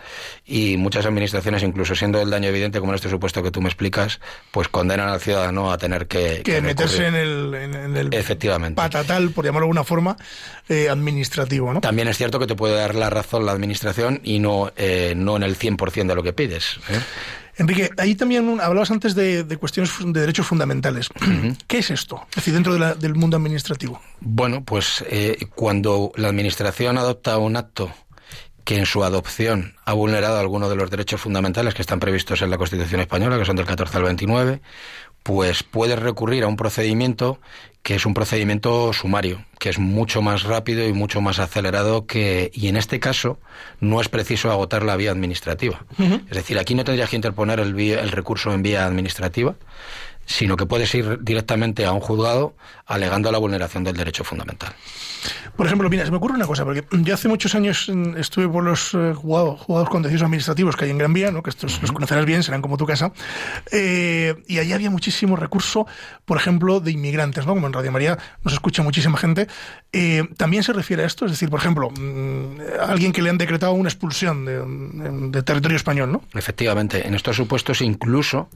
[0.45, 3.69] y muchas administraciones, incluso siendo el daño evidente, como en este supuesto que tú me
[3.69, 4.19] explicas,
[4.51, 8.75] pues condenan al ciudadano a tener que, que, meterse en el, en, el Efectivamente.
[8.75, 10.17] patatal, por llamarlo de alguna forma,
[10.67, 11.73] eh, administrativo.
[11.73, 11.81] ¿no?
[11.81, 15.37] También es cierto que te puede dar la razón la administración y no, eh, no
[15.37, 16.79] en el 100% de lo que pides.
[16.89, 16.99] ¿eh?
[17.57, 21.09] Enrique, ahí también hablabas antes de, de cuestiones de derechos fundamentales.
[21.09, 21.57] Uh -huh.
[21.67, 22.25] ¿Qué es esto?
[22.29, 24.01] Es decir, dentro de la, del mundo administrativo.
[24.21, 25.03] Bueno, pues
[25.55, 27.91] cuando la administración adopta un acto
[28.69, 32.51] que en su adopción ha vulnerado algunos de los derechos fundamentales que están previstos en
[32.51, 34.61] la Constitución española, que son del 14 al 29,
[35.23, 37.39] pues puede recurrir a un procedimiento
[37.81, 42.51] que es un procedimiento sumario, que es mucho más rápido y mucho más acelerado que
[42.53, 43.39] y en este caso
[43.79, 45.83] no es preciso agotar la vía administrativa.
[45.97, 46.21] Uh -huh.
[46.29, 49.55] Es decir, aquí no tendrías que interponer el, vía, el recurso en vía administrativa,
[50.29, 52.53] sino que puedes ir directamente a un juzgado
[52.85, 54.73] alegando la vulneración del derecho fundamental.
[55.57, 58.63] Por ejemplo, mira, se me ocurre una cosa, porque yo hace muchos años estuve por
[58.63, 61.41] los eh, juzgados, juzgados contenciosos administrativos que hay en Gran Vía, ¿no?
[61.43, 61.81] que estos uh -huh.
[61.81, 63.11] los conocerás bien, serán como tu casa,
[63.71, 65.87] eh, y allí había muchísimo recurso,
[66.25, 67.55] por ejemplo, de inmigrantes, ¿no?
[67.55, 69.47] como en Radio María nos escucha muchísima gente.
[69.91, 73.39] Eh, También se refiere a esto, es decir, por ejemplo, mmm, alguien que le han
[73.39, 74.61] decretado una expulsión de,
[75.31, 76.21] de territorio español, ¿no?
[76.35, 78.47] Efectivamente, en estos supuestos incluso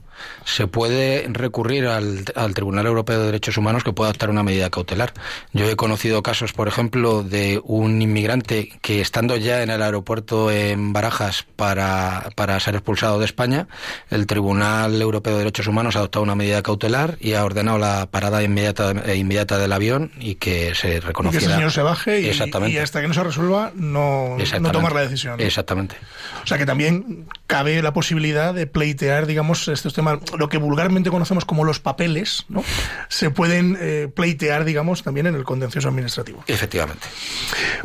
[0.44, 4.70] se puede recurrir al, al Tribunal Europeo de Derechos Humanos que pueda adoptar una medida
[4.70, 5.12] cautelar.
[5.52, 10.50] Yo he conocido casos, por ejemplo, de un inmigrante que estando ya en el aeropuerto
[10.50, 13.66] en Barajas para, para ser expulsado de España,
[14.10, 18.06] el Tribunal Europeo de Derechos Humanos ha adoptado una medida cautelar y ha ordenado la
[18.10, 21.44] parada inmediata, inmediata del avión y que se reconociera.
[21.44, 22.74] Y que ese señor se baje y, Exactamente.
[22.74, 25.38] y hasta que no se resuelva no, no tomar la decisión.
[25.38, 25.44] ¿no?
[25.44, 25.96] Exactamente.
[26.42, 31.10] O sea que también cabe la posibilidad de pleitear, digamos, estos temas, lo que vulgarmente
[31.10, 32.64] conocemos como los papeles, ¿no?
[33.08, 36.42] Se pueden eh, pleitear, digamos, también en el contencioso administrativo.
[36.48, 37.06] Efectivamente.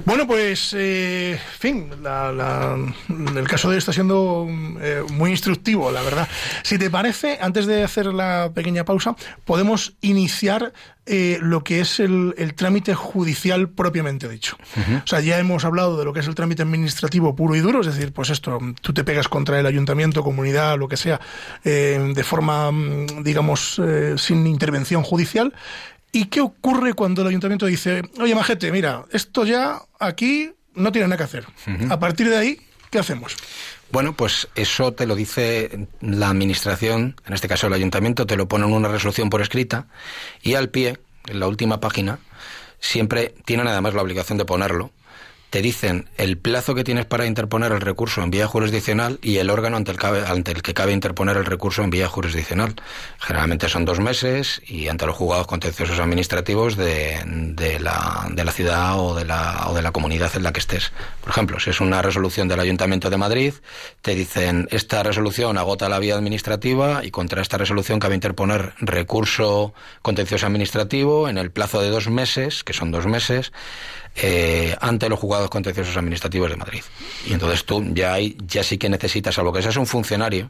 [0.05, 2.77] Bueno, pues, eh, en fin, la, la,
[3.35, 4.47] el caso de hoy está siendo
[4.81, 6.27] eh, muy instructivo, la verdad.
[6.63, 10.73] Si te parece, antes de hacer la pequeña pausa, podemos iniciar
[11.11, 14.55] eh, lo que es el, el, trámite judicial propiamente dicho.
[14.77, 15.03] Uh -huh.
[15.03, 17.81] O sea, ya hemos hablado de lo que es el trámite administrativo puro y duro,
[17.81, 21.19] es decir, pues esto, tú te pegas contra el ayuntamiento, comunidad, lo que sea,
[21.63, 22.69] eh, de forma,
[23.23, 25.51] digamos, eh, sin intervención judicial.
[26.11, 31.07] ¿Y qué ocurre cuando el ayuntamiento dice, oye, majete, mira, esto ya aquí no tiene
[31.07, 31.47] nada que hacer?
[31.65, 31.91] Uh -huh.
[31.91, 33.35] A partir de ahí, ¿qué hacemos?
[33.91, 38.47] Bueno, pues eso te lo dice la administración, en este caso el ayuntamiento, te lo
[38.47, 39.87] pone en una resolución por escrita
[40.43, 42.19] y al pie, en la última página,
[42.79, 44.91] siempre tienen además la obligación de ponerlo.
[45.49, 49.49] Te dicen el plazo que tienes para interponer el recurso en vía jurisdiccional y el
[49.49, 52.75] órgano ante el, cabe, ante el que cabe interponer el recurso en vía jurisdiccional.
[53.19, 58.51] Generalmente son dos meses y ante los juzgados contenciosos administrativos de, de, la, de la
[58.51, 60.91] ciudad o de la, o de la comunidad en la que estés.
[61.21, 63.53] Por ejemplo, si es una resolución del Ayuntamiento de Madrid,
[64.03, 69.73] te dicen esta resolución agota la vía administrativa y contra esta resolución cabe interponer recurso
[70.03, 73.51] contencioso administrativo en el plazo de dos meses, que son dos meses,
[74.15, 76.81] eh, ante los juzgados contenciosos administrativos de Madrid.
[77.27, 80.49] Y entonces tú ya, hay, ya sí que necesitas, algo que seas un funcionario,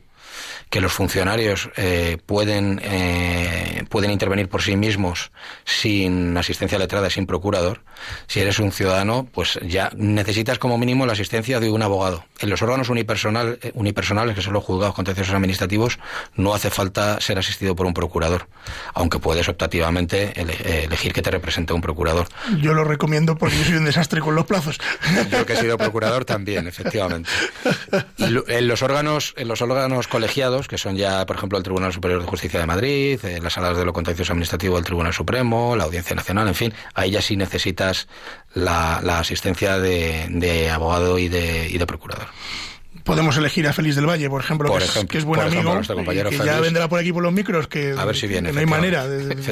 [0.70, 5.32] que los funcionarios eh, pueden, eh, pueden intervenir por sí mismos
[5.66, 7.82] sin asistencia letrada, sin procurador.
[8.28, 12.24] Si eres un ciudadano, pues ya necesitas como mínimo la asistencia de un abogado.
[12.40, 16.00] En los órganos unipersonal, eh, unipersonales, que son los juzgados contenciosos administrativos,
[16.36, 18.48] no hace falta ser asistido por un procurador,
[18.94, 22.28] aunque puedes optativamente ele elegir que te represente un procurador.
[22.62, 24.79] Yo lo recomiendo porque yo soy un desastre con los plazos.
[25.32, 27.30] Yo que he sido procurador también, efectivamente.
[28.18, 31.94] Y en los órganos, en los órganos colegiados, que son ya, por ejemplo, el Tribunal
[31.94, 35.76] Superior de Justicia de Madrid, eh, las salas de lo contencioso administrativo del Tribunal Supremo,
[35.76, 38.08] la Audiencia Nacional, en fin, ahí ya sí necesitas
[38.54, 42.28] la, la asistencia de, de, abogado y de, y de procurador
[43.04, 45.40] podemos elegir a Félix del Valle, por ejemplo, por que, ejemplo, es, que es buen
[45.42, 46.46] ejemplo, amigo, que Félix.
[46.46, 48.66] ya vendrá por aquí por los micros, que, a ver si viene, que no hay
[48.66, 49.06] manera,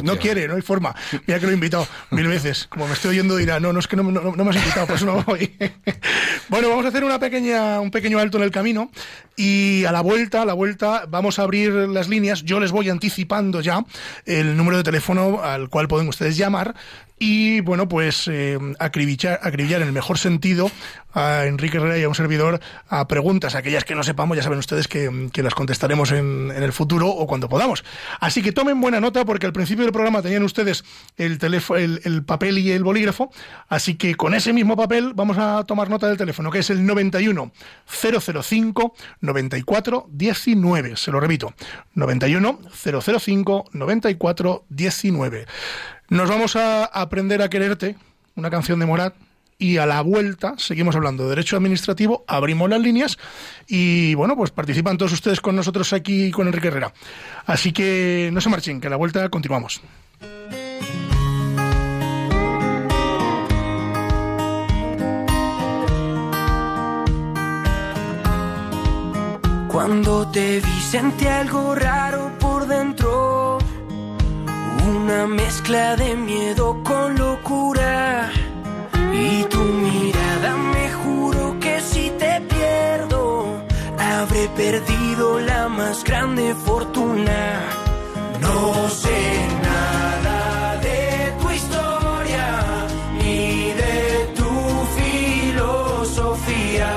[0.03, 0.95] no quiere, no hay forma.
[1.25, 3.87] Mira que lo he invitado mil veces, como me estoy oyendo dirá, no, no es
[3.87, 5.55] que no, no, no me has invitado, por eso no voy.
[6.49, 8.91] bueno, vamos a hacer una pequeña, un pequeño alto en el camino
[9.35, 12.43] y a la vuelta, a la vuelta, vamos a abrir las líneas.
[12.43, 13.85] Yo les voy anticipando ya
[14.25, 16.75] el número de teléfono al cual pueden ustedes llamar
[17.19, 20.69] y bueno, pues eh, acribillar, en el mejor sentido
[21.13, 24.59] a Enrique Herrera y a un servidor a preguntas aquellas que no sepamos, ya saben
[24.59, 25.09] ustedes que,
[25.41, 27.83] las contestaremos en, el futuro o cuando podamos.
[28.19, 30.83] Así que tomen buena nota porque al principio del programa tenían ustedes
[31.17, 33.31] el, teléfono, el, papel y el bolígrafo,
[33.67, 36.85] así que con ese mismo papel vamos a tomar nota del teléfono, que es el
[36.85, 37.51] 91
[37.87, 40.97] 005 94 19.
[40.97, 41.53] Se lo repito,
[41.95, 45.45] 91 005 94 19.
[46.09, 47.97] Nos vamos a aprender a quererte,
[48.35, 49.13] una canción de Morat,
[49.59, 53.17] y a la vuelta seguimos hablando de derecho administrativo, abrimos las líneas
[53.67, 56.93] y bueno, pues participan todos ustedes con nosotros aquí con Enrique Herrera.
[57.45, 59.81] Así que no se marchen, que a la vuelta continuamos.
[69.67, 72.26] Cuando te vi sentí algo raro
[75.07, 78.29] una mezcla de miedo con locura
[79.13, 83.63] y tu mirada me juro que si te pierdo,
[83.97, 87.61] habré perdido la más grande fortuna.
[88.41, 92.47] No sé nada de tu historia
[93.17, 94.51] ni de tu
[94.99, 96.91] filosofía.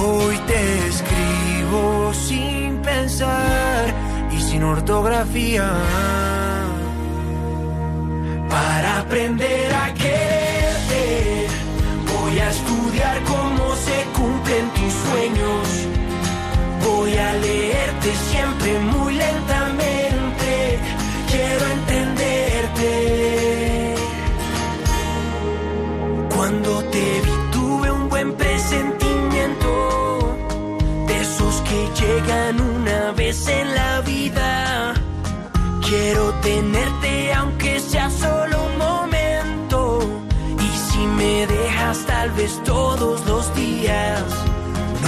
[0.00, 3.92] Hoy te escribo sin pensar
[4.30, 5.66] y sin ortografía.
[8.52, 10.42] Para aprender a querer
[12.32, 15.68] Voy a estudiar cómo se cumplen tus sueños.
[16.82, 20.80] Voy a leerte siempre muy lentamente.
[21.30, 22.90] Quiero entenderte.
[26.34, 30.36] Cuando te vi tuve un buen presentimiento.
[31.06, 34.94] De esos que llegan una vez en la vida.
[35.86, 37.01] Quiero tenerte
[37.92, 38.72] sea solo un
[41.22, 44.22] me dejas tal vez todos los días.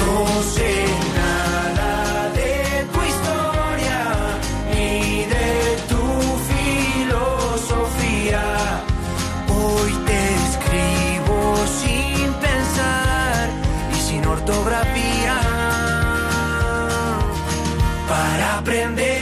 [0.01, 0.73] No sé
[1.20, 1.92] nada
[2.38, 2.53] de
[2.92, 4.01] tu historia
[4.73, 5.51] ni de
[5.90, 6.05] tu
[6.51, 8.44] filosofía.
[9.59, 11.38] Hoy te escribo
[11.81, 13.44] sin pensar
[13.97, 15.37] y sin ortografía
[18.09, 19.13] para aprender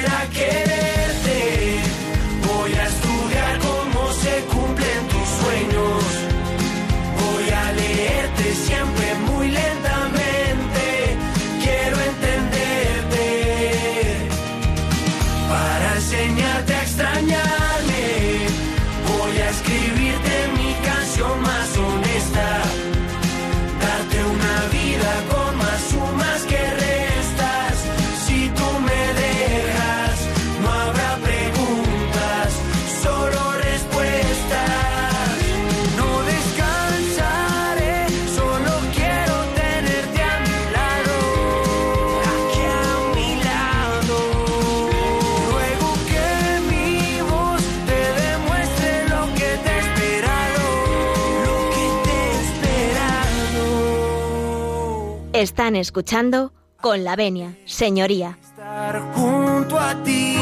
[55.43, 58.39] Están escuchando con la venia, señoría.
[58.41, 60.37] Estar junto a ti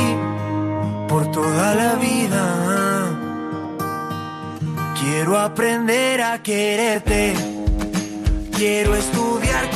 [1.08, 3.08] por toda la vida.
[5.00, 7.32] Quiero aprender a quererte.
[8.54, 9.69] Quiero estudiar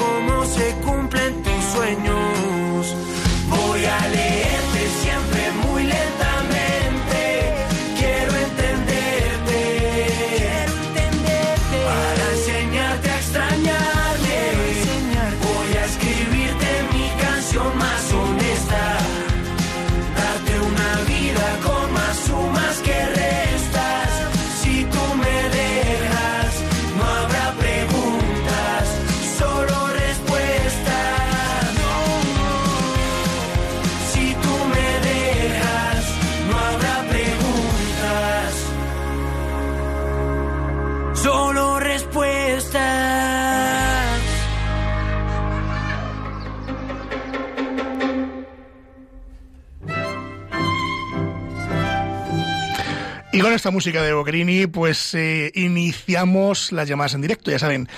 [53.65, 57.51] esta música de Boquerini, pues eh, iniciamos las llamadas en directo.
[57.51, 57.89] Ya saben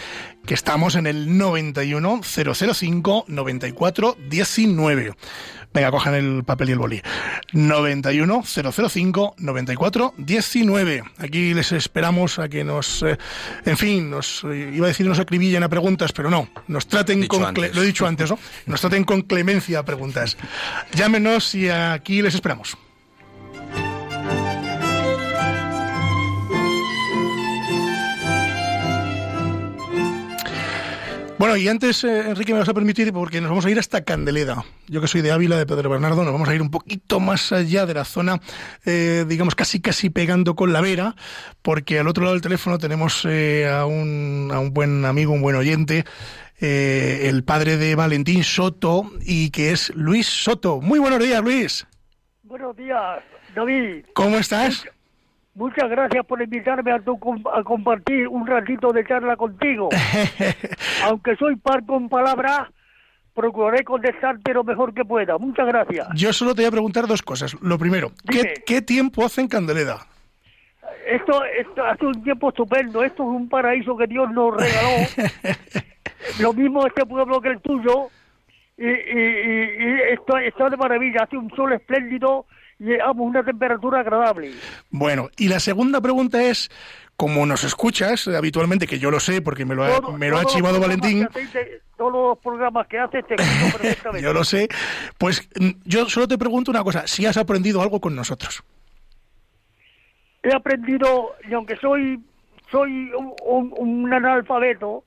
[0.47, 5.13] que estamos en el 91 005 94 19.
[5.75, 7.03] Venga, cojan el papel y el boli.
[7.53, 11.03] 91 005 94 19.
[11.19, 13.19] Aquí les esperamos a que nos, eh,
[13.65, 17.23] en fin, nos eh, iba a decir nos acribillen a preguntas, pero no, nos traten
[17.23, 18.39] Dicho con lo he dicho antes, ¿no?
[18.67, 20.37] Nos traten con clemencia a preguntas.
[20.95, 22.79] Llámenos y aquí les esperamos.
[31.39, 34.03] Bueno, y antes, eh, Enrique, me vas a permitir, porque nos vamos a ir hasta
[34.05, 34.65] Candeleda.
[34.89, 37.53] Yo que soy de Ávila, de Pedro Bernardo, nos vamos a ir un poquito más
[37.53, 38.41] allá de la zona,
[38.87, 41.15] eh, digamos, casi casi pegando con la vera,
[41.61, 45.43] porque al otro lado del teléfono tenemos eh, a, un, a un buen amigo, un
[45.43, 46.07] buen oyente,
[46.59, 50.81] eh, el padre de Valentín Soto, y que es Luis Soto.
[50.81, 51.87] Muy buenos días, Luis.
[52.45, 53.23] Buenos días,
[53.55, 54.07] David.
[54.15, 54.87] ¿Cómo estás?
[55.57, 57.19] Muchas gracias por invitarme a, tu
[57.53, 59.89] a compartir un ratito de charla contigo.
[61.05, 62.69] Aunque soy par con palabras,
[63.35, 65.39] procuraré contestarte lo mejor que pueda.
[65.39, 66.09] Muchas gracias.
[66.15, 67.57] Yo solo te voy a preguntar dos cosas.
[67.63, 68.13] Lo primero,
[68.67, 70.07] ¿qué, tiempo hace en Candeleda?
[71.07, 73.03] Esto, esto hace un tiempo estupendo.
[73.03, 75.07] Esto es un paraíso que Dios nos regaló.
[76.41, 78.09] lo mismo este pueblo que el tuyo.
[78.77, 81.23] Y, y, y- y esto está de maravilla.
[81.23, 82.45] Hace un sol espléndido
[82.79, 84.53] y llevamos una temperatura agradable.
[84.91, 86.71] Bueno, y la segunda pregunta es,
[87.17, 90.29] como nos escuchas eh, habitualmente, que yo lo sé porque me lo ha, Todo- me
[90.29, 94.23] lo ha chivado Valentín, de- todos los programas que haces te perfectamente.
[94.23, 94.69] yo lo sé,
[95.19, 95.49] pues
[95.85, 98.63] yo solo te pregunto una cosa, si has aprendido algo con nosotros.
[100.43, 102.21] He aprendido, y aunque soy
[102.71, 105.05] soy un, un- un analfabeto,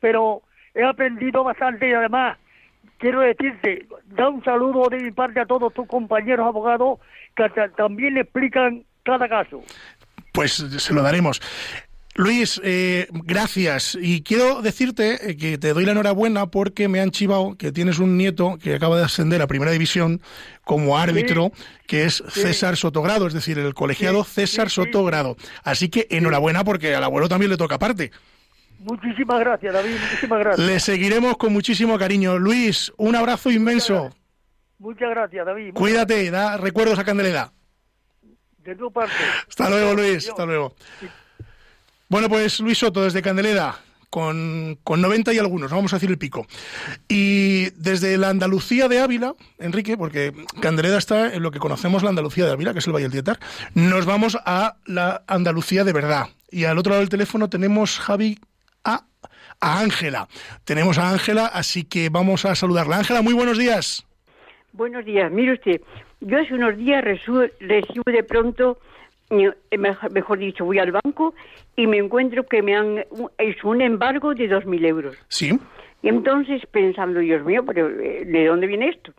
[0.00, 0.42] pero
[0.74, 2.38] he aprendido bastante y además
[3.00, 7.00] quiero decirte, da un saludo de mi parte a todos tus compañeros abogados
[7.36, 9.62] que ta- también explican cada caso.
[10.32, 11.40] Pues se lo daremos.
[12.16, 13.96] Luis, eh, gracias.
[14.00, 17.98] Y quiero decirte eh, que te doy la enhorabuena porque me han chivado que tienes
[18.00, 20.20] un nieto que acaba de ascender a Primera División
[20.64, 21.52] como árbitro,
[21.86, 24.70] que es César Sotogrado, es decir, el colegiado Sí, César.
[24.70, 25.36] Sotogrado.
[25.62, 28.10] Así que enhorabuena porque al abuelo también le toca parte.
[28.80, 30.66] Muchísimas gracias, David, muchísimas gracias.
[30.66, 32.38] Le seguiremos con muchísimo cariño.
[32.38, 34.10] Luis, un abrazo inmenso.
[34.78, 35.74] Muchas gracias, David.
[35.74, 37.52] Cuídate, da recuerdos a Candeleda.
[38.64, 39.12] De tu parte.
[39.46, 40.28] Hasta luego, Luis.
[40.28, 40.74] Hasta luego.
[42.08, 43.78] Bueno, pues Luis Soto desde Candeleda,
[44.08, 46.46] con, con 90 y algunos, no vamos a decir el pico.
[47.06, 52.08] Y desde la Andalucía de Ávila, Enrique, porque Candeleda está en lo que conocemos la
[52.08, 53.38] Andalucía de Ávila, que es el Valle del Tietar,
[53.74, 56.28] nos vamos a la Andalucía de verdad.
[56.50, 58.38] Y al otro lado del teléfono tenemos, Javi,
[59.60, 60.28] a Ángela.
[60.64, 62.96] Tenemos a Ángela, así que vamos a saludarla.
[62.96, 64.06] Ángela, muy buenos días.
[64.72, 65.30] Buenos días.
[65.30, 65.80] Mire usted,
[66.20, 67.40] yo hace unos días recibo
[68.06, 68.78] de pronto,
[69.30, 71.34] eh, mejor, mejor dicho, voy al banco
[71.76, 73.04] y me encuentro que me han
[73.38, 75.16] hecho un embargo de 2.000 euros.
[75.28, 75.58] Sí.
[76.02, 79.12] Y entonces pensando, Dios mío, pero eh, ¿de dónde viene esto?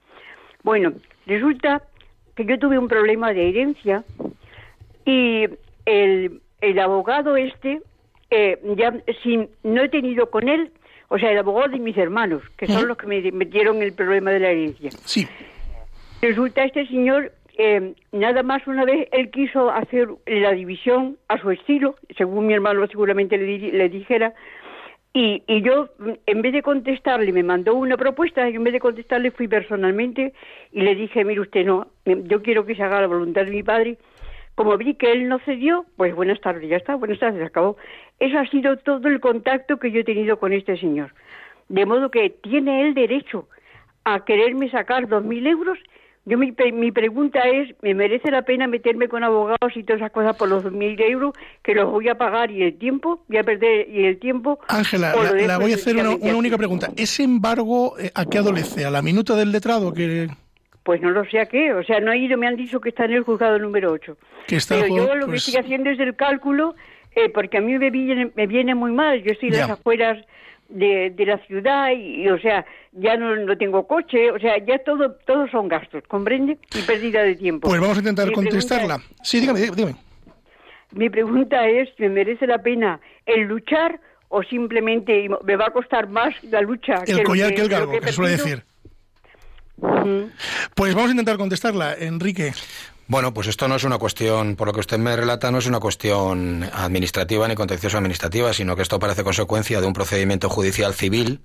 [0.64, 0.94] Bueno,
[1.28, 1.84] resulta
[2.36, 4.04] que yo tuve un problema de herencia
[5.06, 5.48] y
[5.86, 7.82] el, el abogado este,
[8.32, 10.72] eh, ya sin, no he tenido con él,
[11.10, 14.32] o sea, el abogado de mis hermanos, que son los que me metieron el problema
[14.32, 14.90] de la herencia.
[14.92, 15.28] Sí.
[16.22, 21.52] Resulta este señor, eh, nada más una vez él quiso hacer la división a su
[21.52, 24.34] estilo, según mi hermano seguramente le, di- le dijera,
[25.14, 25.90] y, y yo,
[26.26, 30.32] en vez de contestarle, me mandó una propuesta, y en vez de contestarle fui personalmente
[30.72, 33.64] y le dije, mire usted, no, yo quiero que se haga la voluntad de mi
[33.64, 33.98] padre.
[34.62, 37.78] Como vi que él no cedió, pues buenas tardes, ya está, buenas tardes, se acabó.
[38.20, 41.16] Eso ha sido todo el contacto que yo he tenido con este señor.
[41.68, 43.48] De modo que tiene el derecho
[44.04, 45.80] a quererme sacar dos mil euros.
[46.26, 50.12] Yo mi, mi pregunta es, ¿me merece la pena meterme con abogados y todas esas
[50.12, 51.34] cosas por los dos mil euros
[51.64, 54.60] que los voy a pagar y el tiempo, voy a perder y el tiempo?
[54.68, 56.92] Ángela, la, voy a hacer una, una única pregunta.
[56.96, 58.86] ¿Ese embargo eh, a qué adolece?
[58.86, 60.30] ¿A la minuta del letrado que,
[60.84, 62.90] Pues no lo sé a qué, o sea, no he ido, me han dicho que
[62.90, 64.18] está en el juzgado número 8.
[64.48, 66.76] que está Pero yo lo que pues, estoy haciendo es el cálculo,
[67.16, 69.22] eh, porque a mí me viene, me viene muy mal.
[69.22, 70.18] Yo estoy en las afueras
[70.70, 74.58] de, de la ciudad y, y, o sea, ya no, no tengo coche, o sea,
[74.58, 76.58] ya todo, todos son gastos, ¿comprende?
[76.76, 77.68] Y pérdida de tiempo.
[77.68, 78.96] Pues vamos a intentar Mi contestarla.
[78.96, 79.96] es- Sí, dígame, dí- dime.
[80.94, 86.08] mi pregunta es, ¿me merece la pena el luchar o simplemente me va a costar
[86.10, 87.04] más la lucha?
[87.06, 88.64] El lo collar que el galgo, que se suele decir.
[90.76, 92.54] Pues vamos a intentar contestarla, Enrique.
[93.12, 95.66] Bueno, pues esto no es una cuestión, por lo que usted me relata, no es
[95.66, 100.94] una cuestión administrativa ni contencioso administrativa, sino que esto parece consecuencia de un procedimiento judicial
[100.94, 101.42] civil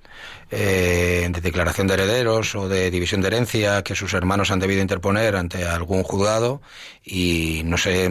[0.53, 4.81] eh, de declaración de herederos o de división de herencia que sus hermanos han debido
[4.81, 6.63] interponer ante algún juzgado
[7.03, 8.05] y no sé,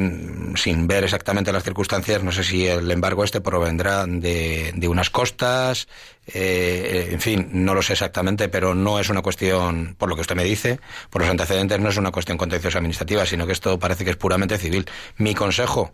[0.58, 5.10] sin ver exactamente las circunstancias, no sé si el embargo este provendrá de, de unas
[5.10, 5.88] costas,
[6.28, 10.22] eh, en fin, no lo sé exactamente, pero no es una cuestión, por lo que
[10.22, 13.78] usted me dice, por los antecedentes, no es una cuestión contenciosa administrativa, sino que esto
[13.80, 14.86] parece que es puramente civil.
[15.18, 15.94] Mi consejo,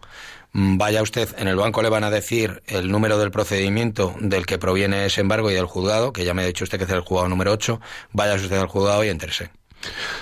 [0.53, 4.45] mm, vaya usted, en el banco le van a decir el número del procedimiento del
[4.45, 6.89] que proviene ese embargo y del juzgado, que ya me ha dicho usted que es
[6.91, 7.81] el juzgado número 8,
[8.13, 9.51] vaya usted al juzgado y entérese.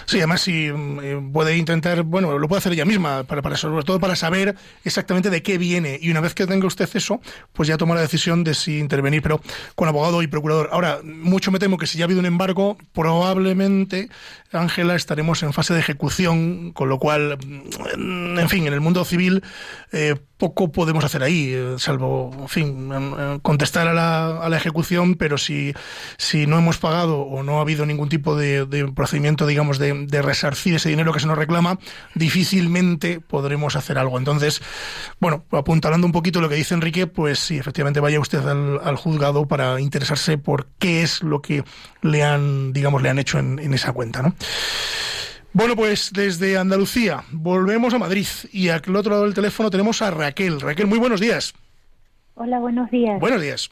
[0.06, 3.58] Sí, además si mm, eh, puede intentar, bueno, lo puede hacer ella misma, para, para,
[3.58, 6.00] sobre todo para saber exactamente de qué viene.
[6.02, 7.22] Y una vez que tenga usted eso,
[7.54, 9.42] pues ya toma la decisión de si intervenir, pero
[9.76, 10.70] con abogado y procurador.
[10.72, 14.10] Ahora, mucho me temo que si ya ha habido un embargo, probablemente,
[14.52, 19.06] Ángela, estaremos en fase de ejecución, con lo cual, mm, en fin, en el mundo
[19.06, 19.44] civil
[19.92, 22.90] eh, poco podemos hacer ahí, eh, salvo, en fin,
[23.42, 25.74] contestar a la, a la ejecución, pero si,
[26.18, 28.66] si no hemos pagado o no ha habido ningún tipo de,
[28.96, 31.78] procedimiento, digamos, de, de, resarcir ese dinero que se nos reclama,
[32.16, 34.18] difícilmente podremos hacer algo.
[34.18, 34.62] Entonces,
[35.20, 38.96] bueno, apuntalando un poquito lo que dice Enrique, pues sí, efectivamente vaya usted al, al
[38.96, 41.66] juzgado para interesarse por qué es lo que
[42.02, 44.34] le han, digamos, le han hecho en esa cuenta, ¿no?
[45.54, 50.12] Bueno, pues desde Andalucía volvemos a Madrid y al otro lado del teléfono tenemos a
[50.12, 50.62] Raquel.
[50.62, 51.54] Raquel, muy buenos días.
[52.36, 53.20] Hola, buenos días.
[53.20, 53.70] Buenos días.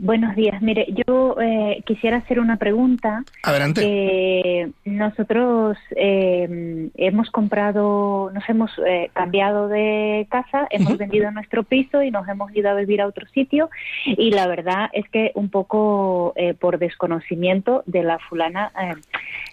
[0.00, 0.60] Buenos días.
[0.60, 3.24] Mire, yo eh, quisiera hacer una pregunta.
[3.42, 3.82] Adelante.
[3.84, 10.98] Eh, nosotros eh, hemos comprado, nos hemos eh, cambiado de casa, hemos uh -huh.
[10.98, 13.70] vendido nuestro piso y nos hemos ido a vivir a otro sitio.
[14.04, 18.72] Y la verdad es que un poco eh, por desconocimiento de la fulana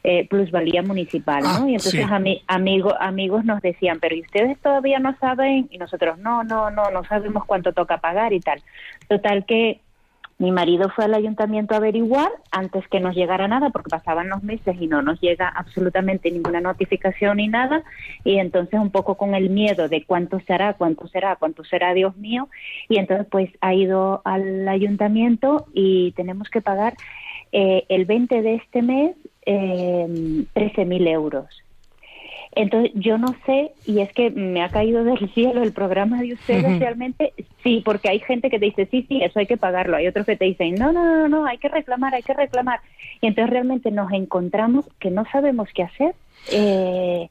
[0.04, 1.50] eh, plusvalía municipal, ¿no?
[1.50, 2.14] Ah, y entonces sí.
[2.14, 5.68] ami amigo, amigos nos decían, pero ¿y ustedes todavía no saben?
[5.72, 8.62] Y nosotros, no, no, no, no sabemos cuánto toca pagar y tal.
[9.08, 9.80] Total que
[10.38, 14.44] mi marido fue al ayuntamiento a averiguar antes que nos llegara nada, porque pasaban los
[14.44, 17.84] meses y no nos llega absolutamente ninguna notificación ni nada.
[18.26, 22.18] Y entonces un poco con el miedo de cuánto será, cuánto será, cuánto será, Dios
[22.18, 22.50] mío.
[22.90, 26.96] Y entonces pues ha ido al ayuntamiento y tenemos que pagar
[27.54, 29.16] eh, el 20 de este mes
[29.46, 30.06] eh,
[30.54, 31.65] 13.000 euros.
[32.56, 36.34] Entonces, yo no sé, y es que me ha caído del cielo el programa de
[36.34, 36.80] ustedes uh -huh.
[36.80, 37.34] realmente,
[37.64, 40.26] sí, porque hay gente que te dice, sí, sí, eso hay que pagarlo, hay otros
[40.26, 42.80] que te dicen, no, no, no, no, hay que reclamar, hay que reclamar.
[43.22, 46.16] Y entonces realmente nos encontramos que no sabemos qué hacer.
[46.52, 47.30] Eh,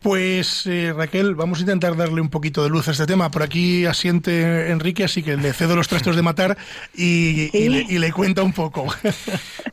[0.00, 3.30] pues eh, Raquel, vamos a intentar darle un poquito de luz a este tema.
[3.30, 6.56] Por aquí asiente Enrique, así que le cedo los trastos de matar
[6.94, 7.58] y, ¿Sí?
[7.58, 8.86] y, le, y le, cuenta un poco.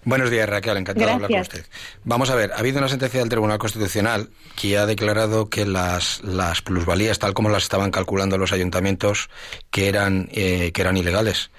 [0.04, 1.20] Buenos días Raquel, encantado Gracias.
[1.20, 1.66] de hablar con usted.
[2.04, 6.24] Vamos a ver, ha habido una sentencia del Tribunal Constitucional que ha declarado que las,
[6.24, 9.30] las plusvalías, tal como las estaban calculando los ayuntamientos,
[9.70, 11.52] que eran, eh, que eran ilegales.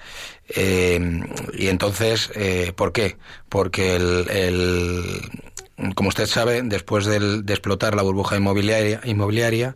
[0.49, 0.99] Eh,
[1.53, 3.17] y entonces, eh, ¿por qué?
[3.49, 5.21] Porque el, el
[5.95, 9.75] como usted sabe, después de explotar la burbuja inmobiliaria,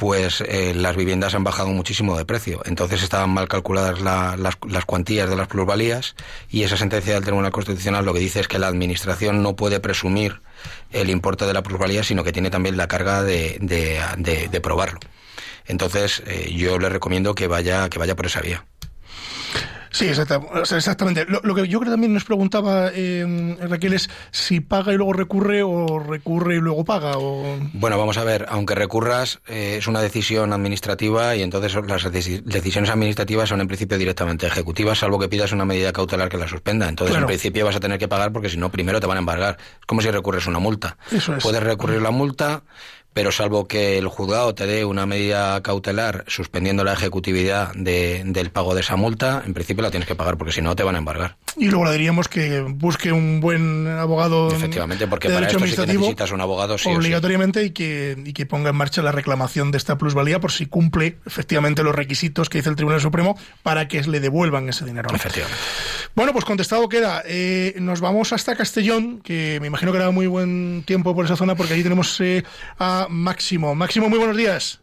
[0.00, 2.62] pues eh, las viviendas han bajado muchísimo de precio.
[2.64, 6.14] Entonces estaban mal calculadas la, las, las, cuantías de las plusvalías
[6.48, 9.78] y esa sentencia del Tribunal Constitucional lo que dice es que la Administración no puede
[9.78, 10.40] presumir
[10.90, 14.60] el importe de la plusvalía, sino que tiene también la carga de, de, de, de
[14.62, 15.00] probarlo.
[15.66, 18.64] Entonces eh, yo le recomiendo que vaya, que vaya por esa vía.
[19.90, 21.26] Sí, exactamente.
[21.26, 25.12] Lo, lo, que yo creo también nos preguntaba eh, Raquel es si paga y luego
[25.12, 27.18] recurre o recurre y luego paga.
[27.18, 27.58] O...
[27.72, 32.90] Bueno, vamos a ver, aunque recurras, eh, es una decisión administrativa y entonces las decisiones
[32.90, 36.88] administrativas son en principio directamente ejecutivas, salvo que pidas una medida cautelar que la suspenda.
[36.88, 37.26] Entonces, claro.
[37.26, 39.56] en principio vas a tener que pagar porque si no, primero te van a embargar.
[39.80, 40.96] Es como si recurres una multa.
[41.10, 41.42] Eso es.
[41.42, 42.62] Puedes recurrir la multa
[43.12, 48.50] pero salvo que el juzgado te dé una medida cautelar suspendiendo la ejecutividad de, del
[48.50, 50.94] pago de esa multa, en principio la tienes que pagar porque si no te van
[50.94, 51.36] a embargar.
[51.56, 54.52] Y luego le diríamos que busque un buen abogado.
[54.52, 57.68] Efectivamente, porque para esto sí que necesitas un abogado sí obligatoriamente o sí.
[57.68, 61.18] Y, que, y que ponga en marcha la reclamación de esta plusvalía por si cumple
[61.26, 65.10] efectivamente los requisitos que dice el Tribunal Supremo para que le devuelvan ese dinero.
[65.12, 65.58] Efectivamente.
[66.14, 67.22] Bueno, pues contestado queda.
[67.26, 71.36] Eh, nos vamos hasta Castellón, que me imagino que era muy buen tiempo por esa
[71.36, 72.44] zona porque allí tenemos eh,
[72.78, 73.74] a Máximo.
[73.74, 74.80] Máximo, muy buenos días.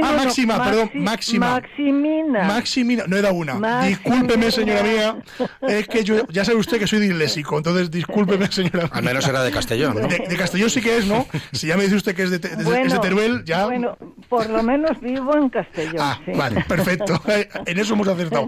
[0.00, 1.60] Ah, Máxima, perdón, Máxima.
[1.60, 2.44] Maximina.
[2.44, 3.54] Maximina, no era una.
[3.54, 3.86] Maximina.
[3.88, 5.16] Discúlpeme, señora mía.
[5.60, 8.88] Es que yo, ya sabe usted que soy disléxico, entonces discúlpeme, señora.
[8.90, 10.08] Al menos era de Castellón, ¿no?
[10.08, 11.26] De, de, Castellón sí que es, ¿no?
[11.52, 13.66] Si ya me dice usted que es de, de, bueno, es de Teruel, ya.
[13.66, 13.98] Bueno,
[14.30, 16.00] por lo menos vivo en Castellón.
[16.00, 16.32] Ah, sí.
[16.34, 17.20] vale, perfecto.
[17.66, 18.46] en eso hemos acertado.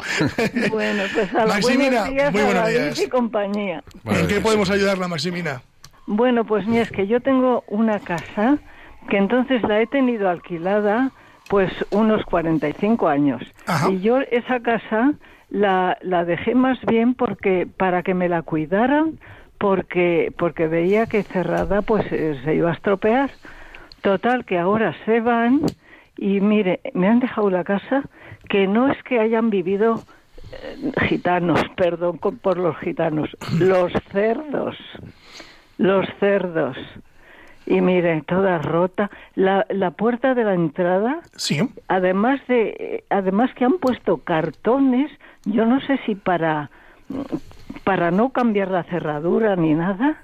[0.70, 3.00] bueno, pues a Maximina, buenos días muy buenos a días.
[3.00, 3.84] y compañía.
[4.02, 5.60] Bueno, ¿En qué podemos ayudarla, Maximina?
[6.06, 8.58] Bueno, pues mira, es que yo tengo una casa
[9.08, 11.10] que entonces la he tenido alquilada
[11.48, 13.42] pues unos 45 años.
[13.66, 13.90] Ajá.
[13.90, 15.12] Y yo esa casa
[15.50, 19.18] la, la dejé más bien porque para que me la cuidaran
[19.58, 23.30] porque porque veía que cerrada pues eh, se iba a estropear.
[24.02, 25.62] Total que ahora se van
[26.16, 28.02] y mire, me han dejado la casa
[28.48, 30.02] que no es que hayan vivido
[30.52, 34.76] eh, gitanos, perdón por los gitanos, los cerdos.
[35.76, 36.76] Los cerdos
[37.66, 39.10] y mire, toda rota.
[39.34, 41.60] La, la puerta de la entrada, sí.
[41.88, 45.10] además de, además que han puesto cartones,
[45.44, 46.70] yo no sé si para,
[47.84, 50.16] para no cambiar la cerradura ni nada,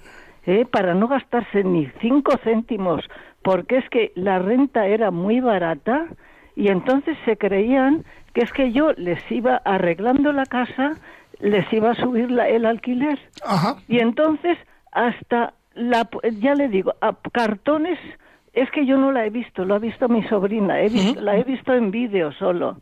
[0.47, 0.65] ¿eh?
[0.71, 3.03] para no gastarse ni cinco céntimos,
[3.43, 6.07] porque es que la renta era muy barata
[6.57, 10.93] y entonces se creían que es que yo les iba arreglando la casa,
[11.41, 13.19] les iba a subir la- el alquiler.
[13.89, 14.59] Y entonces
[14.93, 16.09] hasta la,
[16.41, 17.99] ya le digo, a cartones,
[18.53, 21.37] es que yo no la he visto, lo ha visto mi sobrina, he visto- la
[21.37, 22.77] he visto en vídeo solo.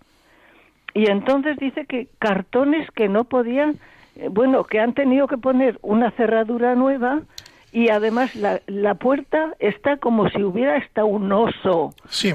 [0.94, 3.76] Y entonces dice que cartones que no podían,
[4.16, 7.20] eh, bueno, que han tenido que poner una cerradura nueva
[7.72, 11.92] y además la, la puerta está como si hubiera hasta un oso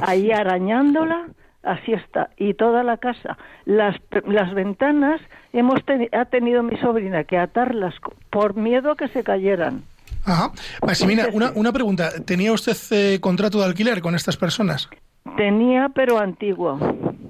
[0.08, 1.26] ahí arañándola,
[1.64, 3.38] así está, y toda la casa.
[3.66, 3.96] Las,
[4.28, 5.20] las ventanas
[5.52, 5.80] hemos
[6.12, 7.96] ha tenido mi sobrina que atarlas
[8.30, 9.82] por miedo a que se cayeran.
[10.26, 10.52] Ajá.
[10.86, 12.12] Maximina, una, una pregunta.
[12.26, 14.90] ¿Tenía usted eh, contrato de alquiler con estas personas?
[15.38, 16.78] Tenía, pero antiguo.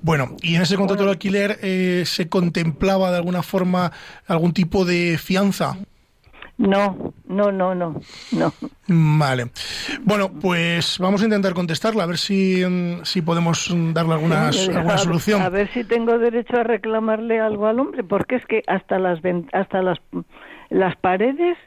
[0.01, 3.91] Bueno, y en ese contrato de alquiler eh, se contemplaba de alguna forma
[4.27, 5.77] algún tipo de fianza.
[6.57, 7.99] No, no, no, no,
[8.31, 8.53] no.
[8.87, 9.47] Vale.
[10.03, 14.71] Bueno, pues vamos a intentar contestarla, a ver si, mm, si podemos darle algunas, Sí,
[14.71, 15.41] alguna a- solución.
[15.41, 19.19] A ver si tengo derecho a reclamarle algo al hombre, porque es que hasta las
[19.51, 19.97] hasta las
[20.69, 21.57] las paredes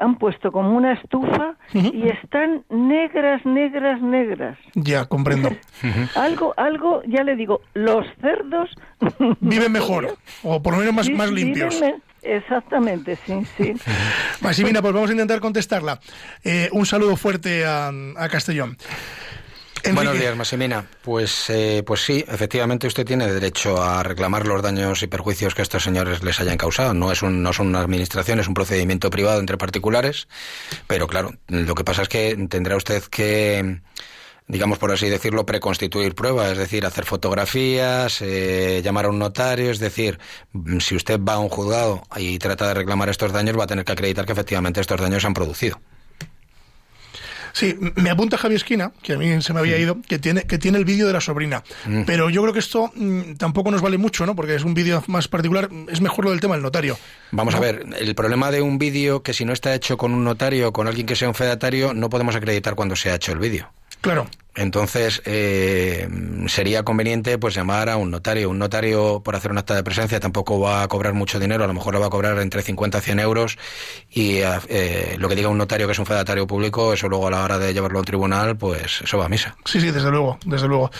[0.00, 4.58] han puesto como una estufa y están negras, negras, negras.
[4.74, 5.50] Ya, comprendo.
[6.16, 8.70] Algo, algo, ya le digo, los cerdos
[9.40, 11.80] Viven mejor, o por lo menos más, Sí, más limpios.
[11.80, 13.72] me- Exactamente, sí, sí.
[14.42, 16.00] Maximina, pues vamos a intentar contestarla.
[16.44, 18.76] Eh, un saludo fuerte a, a Castellón.
[19.94, 20.84] Buenos días, Maximina.
[21.02, 25.62] Pues, eh, pues sí, efectivamente usted tiene derecho a reclamar los daños y perjuicios que
[25.62, 26.94] estos señores les hayan causado.
[26.94, 30.28] No es un, no son una administración, es un procedimiento privado entre particulares.
[30.86, 33.80] Pero claro, lo que pasa es que tendrá usted que,
[34.46, 39.70] digamos por así decirlo, preconstituir pruebas, es decir, hacer fotografías, eh, llamar a un notario,
[39.70, 40.18] es decir,
[40.80, 43.84] si usted va a un juzgado y trata de reclamar estos daños, va a tener
[43.84, 45.80] que acreditar que efectivamente estos daños se han producido.
[47.52, 50.58] Sí, me apunta Javi Esquina, que a mí se me había ido, que tiene, que
[50.58, 51.62] tiene el vídeo de la sobrina.
[51.86, 52.02] Mm.
[52.04, 54.34] Pero yo creo que esto mm, tampoco nos vale mucho, ¿no?
[54.34, 55.68] Porque es un vídeo más particular.
[55.88, 56.98] Es mejor lo del tema del notario.
[57.32, 60.24] Vamos a ver, el problema de un vídeo que si no está hecho con un
[60.24, 63.32] notario o con alguien que sea un fedatario, no podemos acreditar cuando se ha hecho
[63.32, 63.70] el vídeo.
[64.00, 64.28] Claro.
[64.54, 66.08] Entonces, eh,
[66.46, 68.50] sería conveniente pues llamar a un notario.
[68.50, 71.66] Un notario, por hacer un acta de presencia, tampoco va a cobrar mucho dinero, a
[71.66, 73.58] lo mejor lo va a cobrar entre 50 y 100 euros.
[74.10, 77.30] Y eh, lo que diga un notario que es un fedatario público, eso luego a
[77.30, 79.56] la hora de llevarlo a un tribunal, pues eso va a misa.
[79.64, 80.90] Sí, sí, desde luego, desde luego.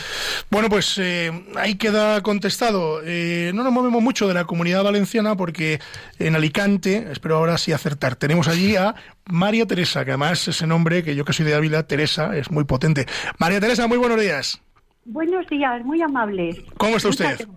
[0.50, 3.00] Bueno, pues eh, ahí queda contestado.
[3.04, 5.80] Eh, no nos movemos mucho de la comunidad valenciana porque
[6.18, 8.94] en Alicante, espero ahora sí acertar, tenemos allí a
[9.26, 12.64] María Teresa, que además ese nombre, que yo que soy de Ávila, Teresa, es muy
[12.64, 13.06] potente.
[13.40, 14.60] María Teresa, muy buenos días.
[15.06, 16.58] Buenos días, muy amables.
[16.76, 17.48] ¿Cómo está usted?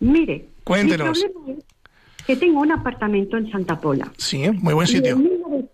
[0.00, 1.18] Mire, Cuéntenos.
[1.22, 4.10] mi problema es que tengo un apartamento en Santa Pola.
[4.16, 5.16] Sí, muy buen sitio.
[5.16, 5.64] en 19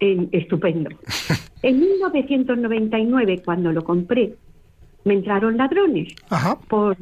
[0.00, 0.88] en- estupendo.
[1.62, 4.34] en 1999, cuando lo compré,
[5.04, 6.14] me entraron ladrones.
[6.30, 6.58] Ajá.
[6.68, 6.96] Por,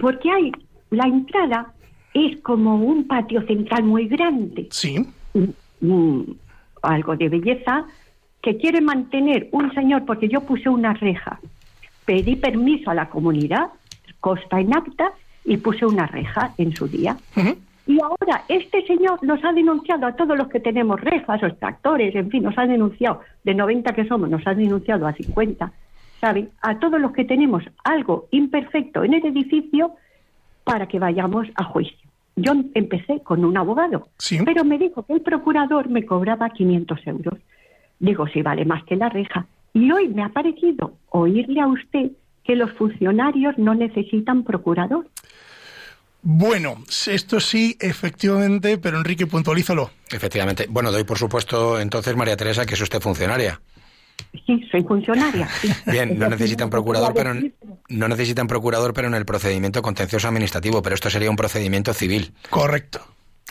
[0.00, 0.50] porque hay,
[0.90, 1.72] la entrada
[2.12, 4.66] es como un patio central muy grande.
[4.72, 4.96] Sí.
[5.80, 6.22] Mm,
[6.82, 7.86] algo de belleza
[8.42, 11.40] que quiere mantener un señor, porque yo puse una reja.
[12.04, 13.68] Pedí permiso a la comunidad,
[14.20, 15.12] costa en acta,
[15.44, 17.16] y puse una reja en su día.
[17.86, 22.14] Y ahora este señor nos ha denunciado a todos los que tenemos rejas o extractores,
[22.14, 25.72] en fin, nos ha denunciado, de 90 que somos, nos ha denunciado a 50,
[26.20, 26.50] ¿saben?
[26.60, 29.92] A todos los que tenemos algo imperfecto en el edificio
[30.64, 31.96] para que vayamos a juicio.
[32.36, 34.08] Yo empecé con un abogado,
[34.44, 37.34] pero me dijo que el procurador me cobraba 500 euros.
[38.00, 39.46] Digo, sí, vale más que la reja.
[39.72, 42.10] Y hoy me ha parecido oírle a usted
[42.42, 45.06] que los funcionarios no necesitan procurador.
[46.22, 46.76] Bueno,
[47.06, 49.90] esto sí, efectivamente, pero Enrique, puntualízalo.
[50.10, 50.66] Efectivamente.
[50.68, 53.60] Bueno, doy por supuesto entonces, María Teresa, que es usted funcionaria.
[54.46, 55.48] Sí, soy funcionaria.
[55.48, 55.70] sí.
[55.90, 57.34] Bien, no necesitan procurador, pero
[57.88, 62.32] no necesitan procurador, pero en el procedimiento contencioso administrativo, pero esto sería un procedimiento civil.
[62.50, 63.00] Correcto.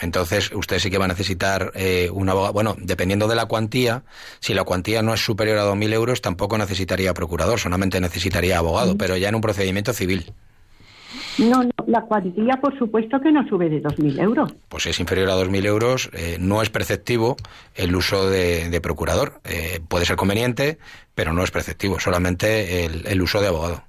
[0.02, 2.54] Entonces, usted sí que va a necesitar eh, un abogado.
[2.54, 4.04] Bueno, dependiendo de la cuantía,
[4.39, 8.97] si la cuantía no es superior a 2.000 euros, tampoco necesitaría procurador, solamente necesitaría abogado,
[8.97, 10.32] pero ya en un procedimiento civil.
[11.39, 14.54] No, no, la cuantía, por supuesto, que no sube de 2.000 euros.
[14.68, 17.36] Pues si es inferior a 2.000 euros, eh, no es preceptivo
[17.76, 19.41] el uso de, de procurador.
[19.45, 20.78] Eh, puede ser conveniente,
[21.16, 23.84] pero no es preceptivo, solamente el, el uso de abogado.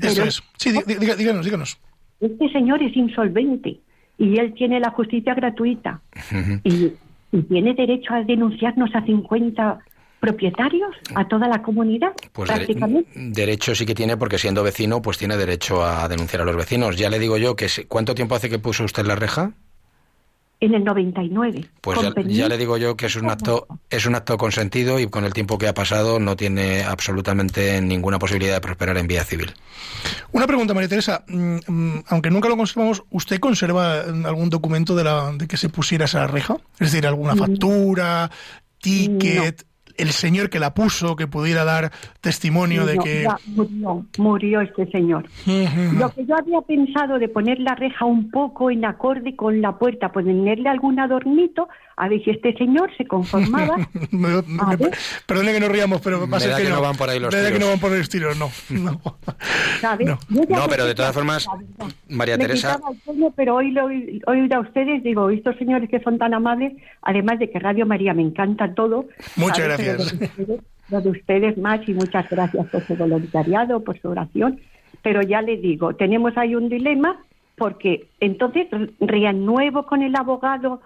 [0.00, 0.42] Eso es.
[0.56, 1.78] Sí, dí- dí- díganos, díganos.
[2.20, 3.78] Este señor es insolvente
[4.20, 6.00] y él tiene la justicia gratuita
[6.62, 6.92] y,
[7.32, 9.78] y tiene derecho a denunciarnos a 50
[10.20, 13.10] propietarios, a toda la comunidad, Pues prácticamente.
[13.14, 16.96] derecho sí que tiene, porque siendo vecino, pues tiene derecho a denunciar a los vecinos.
[16.96, 19.52] Ya le digo yo que ¿cuánto tiempo hace que puso usted la reja?
[20.60, 21.64] En el 99.
[21.80, 25.24] Pues ya le digo yo que es un acto es un acto consentido y con
[25.24, 29.52] el tiempo que ha pasado no tiene absolutamente ninguna posibilidad de prosperar en vía civil.
[30.32, 31.24] Una pregunta, María Teresa.
[31.28, 35.56] Mm, mm, Aunque nunca lo conservamos, ¿usted conserva mm, algún documento de, la, de que
[35.56, 36.56] se pusiera esa reja?
[36.78, 38.30] Es decir, alguna factura,
[38.78, 39.64] ticket,
[40.00, 41.90] el señor que la puso, que pudiera dar
[42.20, 43.22] testimonio de No, que...
[43.22, 45.26] ya murió, murió este señor.
[45.46, 49.78] Lo que yo había pensado de poner la reja un poco en acorde con la
[49.78, 53.76] puerta, ponerle algún adornito, a ver si este señor se conformaba.
[54.10, 54.42] Me-
[55.26, 57.40] perdone que nos riamos, pero Me da que, que no van por ahí los Me
[57.40, 57.66] da que tiros.
[57.66, 58.50] no van por ahí los tiros, no.
[58.70, 59.00] no.
[59.80, 60.06] ¿sabes?
[60.08, 60.18] No.
[60.48, 61.46] No, pero de todas formas,
[62.08, 65.88] María Me Teresa, el sueño, pero hoy lo he oído a ustedes, digo, estos señores
[65.90, 66.72] que son tan amables,
[67.02, 69.06] además de que Radio María me encanta todo.
[69.36, 69.68] Muchas ¿sabes?
[69.76, 69.89] gracias.
[70.90, 74.60] Lo de, ustedes, más y muchas gracias por su voluntariado, por su oración.
[75.02, 77.16] Pero ya le digo, tenemos ahí un dilema
[77.56, 80.80] porque entonces re- renuevo con el abogado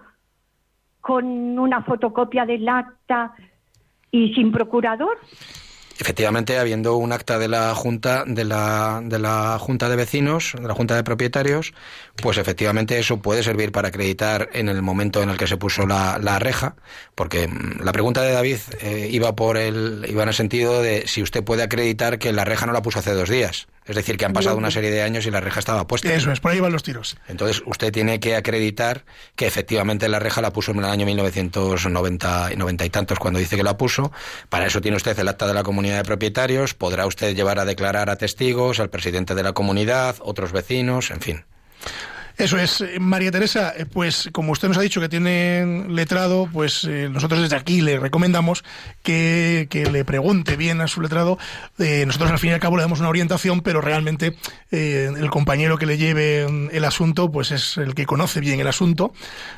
[1.01, 1.25] con
[1.59, 3.33] una fotocopia del acta
[4.11, 5.17] y sin procurador.
[5.97, 10.67] Efectivamente, habiendo un acta de la junta de la de la junta de vecinos, de
[10.67, 11.73] la junta de propietarios,
[12.21, 15.85] pues efectivamente eso puede servir para acreditar en el momento en el que se puso
[15.85, 16.75] la, la reja,
[17.15, 21.07] porque mm, la pregunta de David eh, iba por el iba en el sentido de
[21.07, 24.17] si usted puede acreditar que la reja no la puso hace dos días, es decir,
[24.17, 26.11] que han pasado una serie de años y la reja estaba puesta.
[26.11, 27.17] Eso es, por ahí van los tiros.
[27.27, 29.05] Entonces usted tiene que acreditar
[29.35, 33.39] que efectivamente la reja la puso en el año 1990 y 90 y tantos cuando
[33.39, 34.11] dice que la puso.
[34.49, 36.73] Para eso tiene usted el acta de la comunidad de propietarios.
[36.73, 41.21] Podrá usted llevar a declarar a testigos, al presidente de la comunidad, otros vecinos, en
[41.21, 41.45] fin.
[42.37, 46.83] Eso es, María Teresa, eh, pues como usted nos ha dicho que tiene letrado, pues
[46.83, 48.63] eh, nosotros desde aquí le recomendamos
[49.03, 51.37] que, que le pregunte bien a su letrado.
[51.79, 54.35] Eh, nosotros al fin y al cabo le damos una orientación, pero realmente
[54.71, 58.59] eh, el compañero que le lleve mm, el asunto, pues es el que conoce bien
[58.59, 59.13] el asunto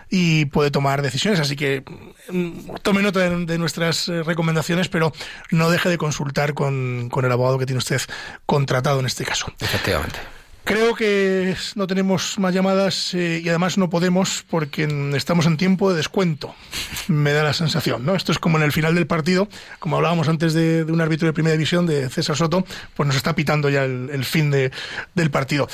[0.10, 1.40] y puede tomar decisiones.
[1.40, 1.84] Así que
[2.30, 5.14] mm, tome nota de, de nuestras recomendaciones, pero
[5.50, 8.02] no deje de consultar con, con el abogado que tiene usted
[8.46, 9.52] contratado en este caso.
[9.60, 10.37] Efectivamente.
[10.68, 14.84] Creo que no tenemos más llamadas eh, y además no podemos porque
[15.16, 16.54] estamos en tiempo de descuento.
[17.08, 18.16] Me da la sensación, ¿no?
[18.16, 19.48] Esto es como en el final del partido,
[19.80, 22.66] como hablábamos antes de, un árbitro de primera división, de César Soto,
[22.96, 24.72] pues nos está pitando ya el, fin de,
[25.16, 25.70] del partido.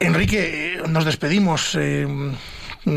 [0.00, 1.74] Enrique, eh, nos despedimos.
[1.74, 2.06] eh,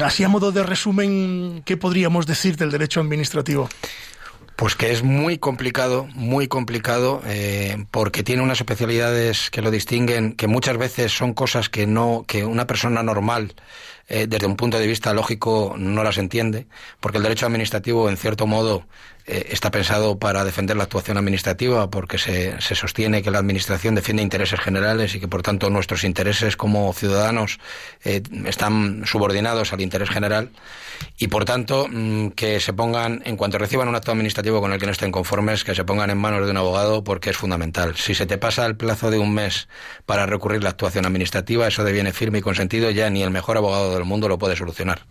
[0.02, 3.68] así a modo de resumen, ¿qué podríamos decir del derecho administrativo?
[4.60, 10.34] Pues que es muy complicado, muy complicado, eh, porque tiene unas especialidades que lo distinguen,
[10.34, 13.54] que muchas veces son cosas que no, que una persona normal,
[14.10, 16.68] eh, desde un punto de vista lógico, no las entiende,
[17.00, 18.86] porque el derecho administrativo, en cierto modo,
[19.32, 24.24] eh, está pensado para defender la actuación administrativa, porque se, sostiene que la administración defiende
[24.24, 27.60] intereses generales y que, por tanto, nuestros intereses como ciudadanos
[28.04, 30.50] eh, están subordinados al interés general
[31.18, 34.80] y por tanto mm, que se pongan, en cuanto reciban un acto administrativo con el
[34.80, 37.96] que no estén conformes, que se pongan en manos de un abogado porque es fundamental.
[37.98, 39.68] Si se te pasa el plazo de un mes
[40.06, 43.94] para recurrir la actuación administrativa, eso deviene firme y consentido, ya ni el mejor abogado
[44.00, 45.06] del mundo lo puede solucionar.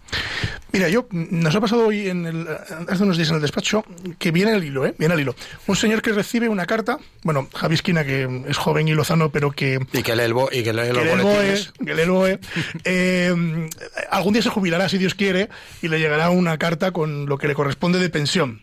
[0.72, 2.47] Mira, yo nos ha pasado hoy en el,
[2.89, 3.84] hace unos días en el despacho
[4.18, 4.95] que viene al hilo, ¿eh?
[4.99, 5.34] Viene al hilo.
[5.66, 9.51] Un señor que recibe una carta, bueno, Javi Esquina, que es joven y lozano, pero
[9.51, 11.72] que Y que lee, el bo- y que lee los lee el boletines.
[11.78, 12.39] BOE, que lee el BOE,
[12.84, 13.68] eh,
[14.11, 15.49] algún día se jubilará, si Dios quiere,
[15.82, 18.62] y le llegará una carta con lo que le corresponde de pensión.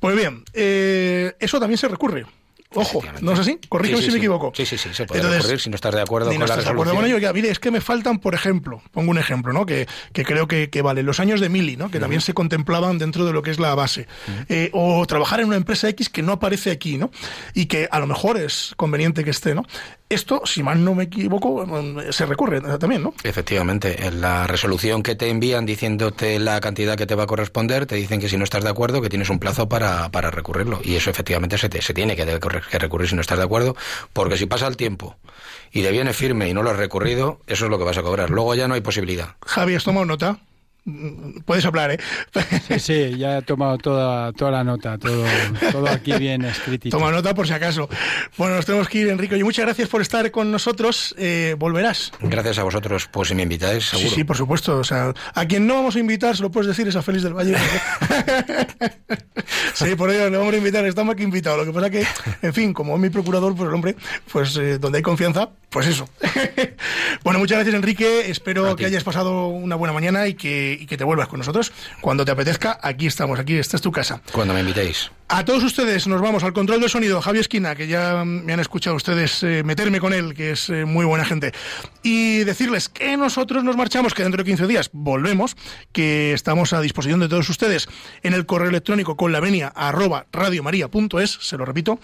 [0.00, 2.26] Pues bien, eh, eso también se recurre.
[2.74, 3.58] Ojo, ¿no es así?
[3.68, 4.52] Corrígeme Sí, sí, si me equivoco.
[4.54, 6.44] Sí, sí, sí, se puede Entonces, recurrir si no estás de acuerdo con no la
[6.46, 7.20] estás de acuerdo resolución.
[7.20, 7.34] con ello.
[7.34, 9.64] Mire, es que me faltan, por ejemplo, pongo un ejemplo, ¿no?
[9.66, 11.90] Que, que creo que, que vale, los años de Mili, ¿no?
[11.90, 14.06] Que también se contemplaban dentro de lo que es la base.
[14.48, 17.10] Eh, o trabajar en una empresa X que no aparece aquí, ¿no?
[17.54, 19.64] Y que a lo mejor es conveniente que esté, ¿no?
[20.08, 21.66] Esto, si mal no me equivoco,
[22.10, 23.12] se recurre también, ¿no?
[23.24, 27.86] Efectivamente, en la resolución que te envían diciéndote la cantidad que te va a corresponder,
[27.86, 30.80] te dicen que si no estás de acuerdo, que tienes un plazo para, para recurrirlo.
[30.84, 33.74] Y eso efectivamente se, te- se tiene que, que recurrir si no estás de acuerdo,
[34.12, 35.16] porque si pasa el tiempo
[35.72, 38.02] y te viene firme y no lo has recurrido, eso es lo que vas a
[38.02, 38.30] cobrar.
[38.30, 39.34] Luego ya no hay posibilidad.
[39.44, 40.38] Javi, ¿has tomado nota?
[41.44, 41.98] Puedes hablar, ¿eh?
[42.68, 45.24] Sí, sí, ya he tomado toda, toda la nota, todo,
[45.72, 46.96] todo aquí bien escritito.
[46.96, 47.88] Toma nota por si acaso.
[48.36, 49.36] Bueno, nos tenemos que ir, Enrique.
[49.36, 51.12] Y muchas gracias por estar con nosotros.
[51.18, 52.12] Eh, volverás.
[52.20, 54.08] Gracias a vosotros, pues si me invitáis, seguro.
[54.10, 54.78] Sí, sí, por supuesto.
[54.78, 57.24] O sea, a quien no vamos a invitar, se lo puedes decir, es a Félix
[57.24, 57.56] del Valle.
[59.74, 61.58] sí, por ello le vamos a invitar, estamos aquí invitados.
[61.58, 62.06] Lo que pasa que,
[62.42, 63.96] en fin, como es mi procurador, pues el hombre,
[64.30, 66.08] pues eh, donde hay confianza, pues eso.
[67.24, 68.30] bueno, muchas gracias, Enrique.
[68.30, 71.72] Espero que hayas pasado una buena mañana y que, y que te vuelvas con nosotros.
[72.00, 74.20] Cuando te apetezca, aquí estamos, aquí, esta es tu casa.
[74.32, 75.10] Cuando me invitéis.
[75.28, 78.60] A todos ustedes nos vamos al control del sonido, Javier Esquina, que ya me han
[78.60, 81.52] escuchado ustedes eh, meterme con él, que es eh, muy buena gente.
[82.04, 85.56] Y decirles que nosotros nos marchamos, que dentro de 15 días volvemos,
[85.90, 87.88] que estamos a disposición de todos ustedes
[88.22, 91.98] en el correo electrónico con la venia arroba radiomaria.es, se lo repito,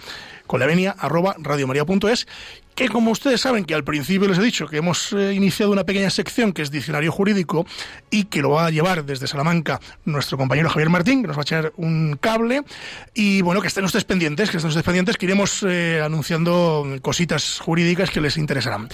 [0.45, 2.27] con la venia arroba radiomaria.es
[2.75, 5.83] que como ustedes saben que al principio les he dicho que hemos eh, iniciado una
[5.83, 7.65] pequeña sección que es diccionario jurídico
[8.09, 11.41] y que lo va a llevar desde Salamanca nuestro compañero Javier Martín, que nos va
[11.41, 12.63] a echar un cable
[13.15, 17.59] y bueno, que estén ustedes pendientes, que estén ustedes pendientes, que iremos eh, anunciando cositas
[17.59, 18.89] jurídicas que les interesarán.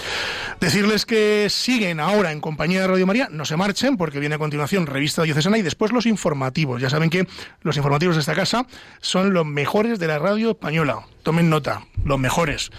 [0.59, 4.39] Decirles que siguen ahora en compañía de Radio María, no se marchen porque viene a
[4.39, 6.81] continuación Revista Diocesana y después los informativos.
[6.81, 7.27] Ya saben que
[7.61, 8.65] los informativos de esta casa
[8.99, 11.05] son los mejores de la radio española.
[11.23, 12.71] Tomen nota, los mejores.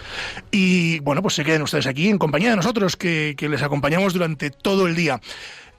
[0.51, 4.13] Y bueno, pues se queden ustedes aquí en compañía de nosotros, que, que les acompañamos
[4.13, 5.19] durante todo el día.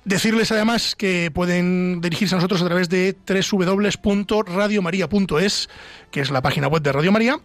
[0.05, 5.68] Decirles además que pueden dirigirse a nosotros a través de www.radiomaria.es,
[6.11, 7.38] que es la página web de Radio María,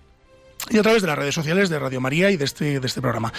[0.69, 3.01] y a través de las redes sociales de Radio María y de este, de este
[3.01, 3.31] programa.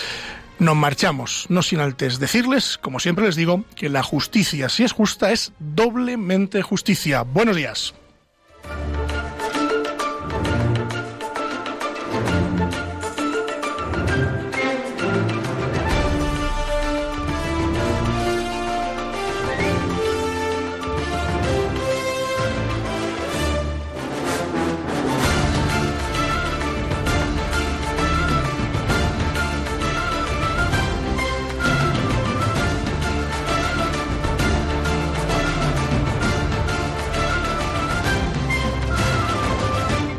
[0.60, 4.92] Nos marchamos, no sin antes decirles, como siempre les digo, que la justicia, si es
[4.92, 7.22] justa, es doblemente justicia.
[7.22, 7.94] Buenos días.